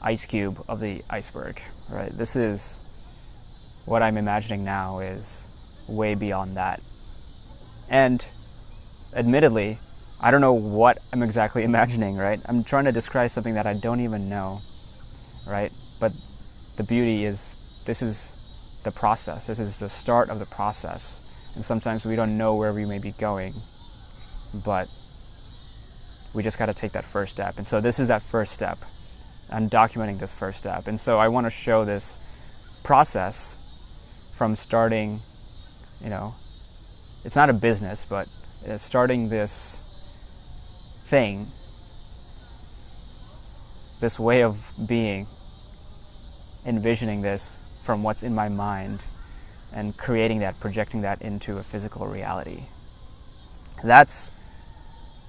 ice 0.00 0.24
cube 0.24 0.64
of 0.70 0.80
the 0.80 1.02
iceberg, 1.10 1.60
right? 1.90 2.10
This 2.10 2.34
is 2.34 2.80
what 3.84 4.02
I'm 4.02 4.16
imagining 4.16 4.64
now 4.64 5.00
is 5.00 5.46
way 5.86 6.14
beyond 6.14 6.56
that. 6.56 6.80
And 7.90 8.26
admittedly, 9.14 9.76
I 10.18 10.30
don't 10.30 10.40
know 10.40 10.54
what 10.54 10.96
I'm 11.12 11.22
exactly 11.22 11.62
imagining, 11.72 12.16
right? 12.16 12.40
I'm 12.48 12.64
trying 12.64 12.86
to 12.86 12.92
describe 12.92 13.28
something 13.28 13.52
that 13.52 13.66
I 13.66 13.74
don't 13.74 14.00
even 14.00 14.30
know, 14.30 14.60
right? 15.46 15.70
But 16.00 16.12
the 16.78 16.84
beauty 16.84 17.26
is 17.26 17.82
this 17.84 18.00
is 18.00 18.80
the 18.82 18.92
process. 18.92 19.46
This 19.46 19.58
is 19.58 19.78
the 19.78 19.90
start 19.90 20.30
of 20.30 20.38
the 20.38 20.46
process. 20.46 21.52
And 21.54 21.62
sometimes 21.62 22.06
we 22.06 22.16
don't 22.16 22.38
know 22.38 22.56
where 22.56 22.72
we 22.72 22.86
may 22.86 22.98
be 22.98 23.12
going, 23.12 23.52
but 24.64 24.88
we 26.34 26.42
just 26.42 26.58
got 26.58 26.66
to 26.66 26.74
take 26.74 26.92
that 26.92 27.04
first 27.04 27.32
step. 27.32 27.56
And 27.56 27.66
so 27.66 27.80
this 27.80 27.98
is 27.98 28.08
that 28.08 28.22
first 28.22 28.52
step. 28.52 28.78
I'm 29.50 29.68
documenting 29.68 30.18
this 30.18 30.32
first 30.32 30.58
step. 30.58 30.86
And 30.86 30.98
so 30.98 31.18
I 31.18 31.28
want 31.28 31.46
to 31.46 31.50
show 31.50 31.84
this 31.84 32.18
process 32.84 33.58
from 34.34 34.56
starting, 34.56 35.20
you 36.02 36.10
know, 36.10 36.34
it's 37.24 37.36
not 37.36 37.50
a 37.50 37.52
business, 37.52 38.04
but 38.04 38.28
uh, 38.68 38.76
starting 38.76 39.28
this 39.28 39.88
thing, 41.04 41.46
this 44.00 44.18
way 44.18 44.42
of 44.42 44.72
being, 44.88 45.26
envisioning 46.66 47.22
this 47.22 47.60
from 47.84 48.02
what's 48.02 48.22
in 48.22 48.34
my 48.34 48.48
mind 48.48 49.04
and 49.74 49.96
creating 49.96 50.40
that, 50.40 50.58
projecting 50.60 51.02
that 51.02 51.20
into 51.22 51.58
a 51.58 51.62
physical 51.62 52.06
reality. 52.06 52.64
That's 53.84 54.30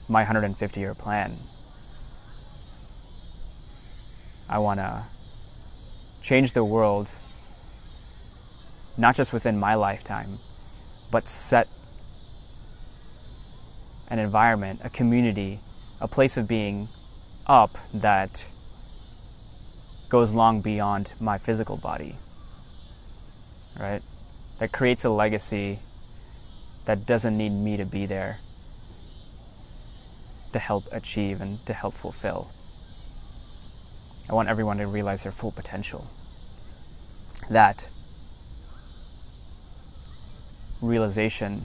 my 0.08 0.22
150 0.22 0.80
year 0.80 0.94
plan. 0.94 1.38
I 4.50 4.60
want 4.60 4.80
to 4.80 5.04
change 6.22 6.54
the 6.54 6.64
world, 6.64 7.10
not 8.98 9.16
just 9.16 9.34
within 9.34 9.60
my 9.60 9.76
lifetime, 9.76 10.38
but 11.12 11.28
set 11.28 11.68
an 14.10 14.20
environment, 14.20 14.82
a 14.84 14.90
community, 14.90 15.60
a 16.02 16.08
place 16.08 16.38
of 16.38 16.48
being 16.48 16.88
up 17.48 17.72
that 17.94 18.46
goes 20.10 20.34
long 20.34 20.62
beyond 20.62 21.14
my 21.20 21.38
physical 21.38 21.78
body. 21.78 22.16
Right? 23.80 24.02
That 24.60 24.72
creates 24.72 25.04
a 25.04 25.10
legacy 25.10 25.80
that 26.86 27.06
doesn't 27.06 27.38
need 27.38 27.52
me 27.52 27.78
to 27.78 27.86
be 27.86 28.06
there 28.06 28.40
to 30.54 30.60
help 30.60 30.86
achieve 30.92 31.42
and 31.42 31.64
to 31.66 31.74
help 31.74 31.94
fulfill. 31.94 32.50
I 34.30 34.34
want 34.34 34.50
everyone 34.50 34.78
to 34.78 34.88
realize 34.88 35.24
their 35.24 35.32
full 35.32 35.52
potential. 35.52 36.08
That 37.50 37.90
realization 40.82 41.64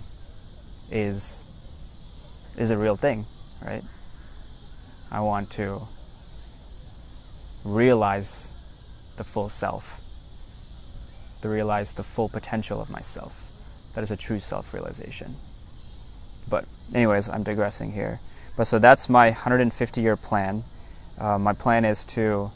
is 0.91 1.45
is 2.57 2.71
a 2.71 2.77
real 2.77 2.97
thing, 2.97 3.25
right? 3.65 3.83
I 5.11 5.21
want 5.21 5.51
to 5.53 5.83
realize 7.65 8.51
the 9.17 9.25
full 9.25 9.49
self, 9.49 10.01
to 11.43 11.49
realize 11.49 11.95
the 11.95 12.03
full 12.03 12.29
potential 12.29 12.81
of 12.81 12.91
myself. 12.91 13.45
That 13.95 14.05
is 14.05 14.11
a 14.11 14.17
true 14.17 14.41
self 14.41 14.75
realization. 14.75 15.37
But, 16.49 16.65
anyways, 16.95 17.29
I'm 17.29 17.43
digressing 17.43 17.93
here. 17.93 18.21
But 18.59 18.67
so 18.67 18.81
that's 18.81 19.09
my 19.09 19.27
150 19.27 20.01
year 20.01 20.17
plan. 20.17 20.65
Uh, 21.17 21.39
my 21.39 21.53
plan 21.53 21.85
is 21.85 22.05
to, 22.07 22.51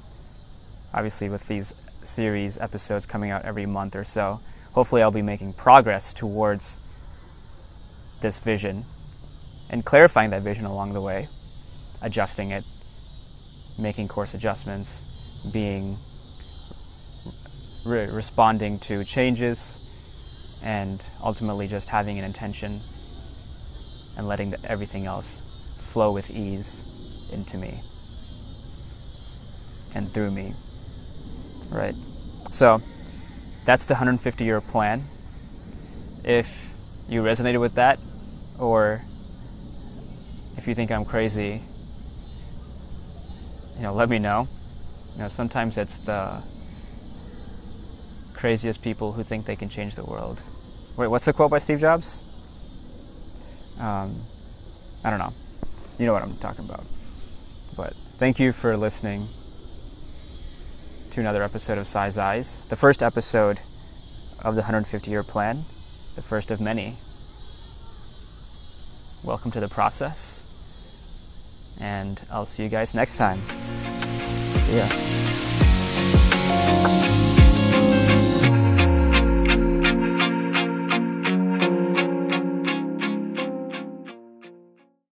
obviously, 0.92 1.28
with 1.28 1.46
these 1.46 1.72
series 2.02 2.58
episodes 2.58 3.06
coming 3.06 3.30
out 3.30 3.44
every 3.44 3.66
month 3.66 3.94
or 3.94 4.02
so, 4.02 4.40
hopefully 4.72 5.00
I'll 5.00 5.12
be 5.12 5.22
making 5.22 5.52
progress 5.52 6.12
towards 6.12 6.80
this 8.20 8.40
vision 8.40 8.84
and 9.70 9.84
clarifying 9.84 10.30
that 10.30 10.42
vision 10.42 10.64
along 10.64 10.92
the 10.92 11.00
way, 11.00 11.28
adjusting 12.02 12.50
it, 12.50 12.64
making 13.78 14.08
course 14.08 14.34
adjustments, 14.34 15.04
being 15.52 15.96
re- 17.86 18.08
responding 18.08 18.80
to 18.80 19.04
changes, 19.04 19.78
and 20.64 21.00
ultimately 21.22 21.68
just 21.68 21.88
having 21.90 22.18
an 22.18 22.24
intention 22.24 22.80
and 24.18 24.26
letting 24.26 24.50
the, 24.50 24.58
everything 24.68 25.06
else 25.06 25.51
flow 25.92 26.12
with 26.12 26.30
ease 26.30 27.30
into 27.32 27.58
me 27.58 27.80
and 29.94 30.08
through 30.08 30.30
me. 30.30 30.54
Right? 31.70 31.94
So, 32.50 32.80
that's 33.64 33.86
the 33.86 33.94
150 33.94 34.44
year 34.44 34.60
plan. 34.60 35.02
If 36.24 36.48
you 37.08 37.22
resonated 37.22 37.60
with 37.60 37.74
that, 37.74 37.98
or 38.58 39.02
if 40.56 40.66
you 40.66 40.74
think 40.74 40.90
I'm 40.90 41.04
crazy, 41.04 41.60
you 43.76 43.82
know, 43.82 43.92
let 43.92 44.08
me 44.08 44.18
know. 44.18 44.48
You 45.14 45.22
know, 45.22 45.28
sometimes 45.28 45.76
it's 45.76 45.98
the 45.98 46.42
craziest 48.34 48.82
people 48.82 49.12
who 49.12 49.22
think 49.22 49.46
they 49.46 49.56
can 49.56 49.68
change 49.68 49.94
the 49.94 50.04
world. 50.04 50.40
Wait, 50.96 51.08
what's 51.08 51.26
the 51.26 51.32
quote 51.32 51.50
by 51.50 51.58
Steve 51.58 51.80
Jobs? 51.80 52.22
Um, 53.78 54.14
I 55.04 55.10
don't 55.10 55.18
know. 55.18 55.32
You 55.98 56.06
know 56.06 56.12
what 56.12 56.22
I'm 56.22 56.36
talking 56.36 56.64
about. 56.64 56.84
But 57.76 57.94
thank 58.18 58.38
you 58.38 58.52
for 58.52 58.76
listening 58.76 59.28
to 61.12 61.20
another 61.20 61.42
episode 61.42 61.78
of 61.78 61.86
Sai's 61.86 62.18
Eyes, 62.18 62.66
the 62.66 62.76
first 62.76 63.02
episode 63.02 63.58
of 64.42 64.54
the 64.54 64.62
150 64.62 65.10
year 65.10 65.22
plan, 65.22 65.56
the 66.16 66.22
first 66.22 66.50
of 66.50 66.60
many. 66.60 66.96
Welcome 69.22 69.50
to 69.52 69.60
the 69.60 69.68
process, 69.68 70.42
and 71.80 72.20
I'll 72.32 72.46
see 72.46 72.64
you 72.64 72.68
guys 72.68 72.94
next 72.94 73.16
time. 73.16 73.40
See 73.84 74.78
ya. 74.78 75.21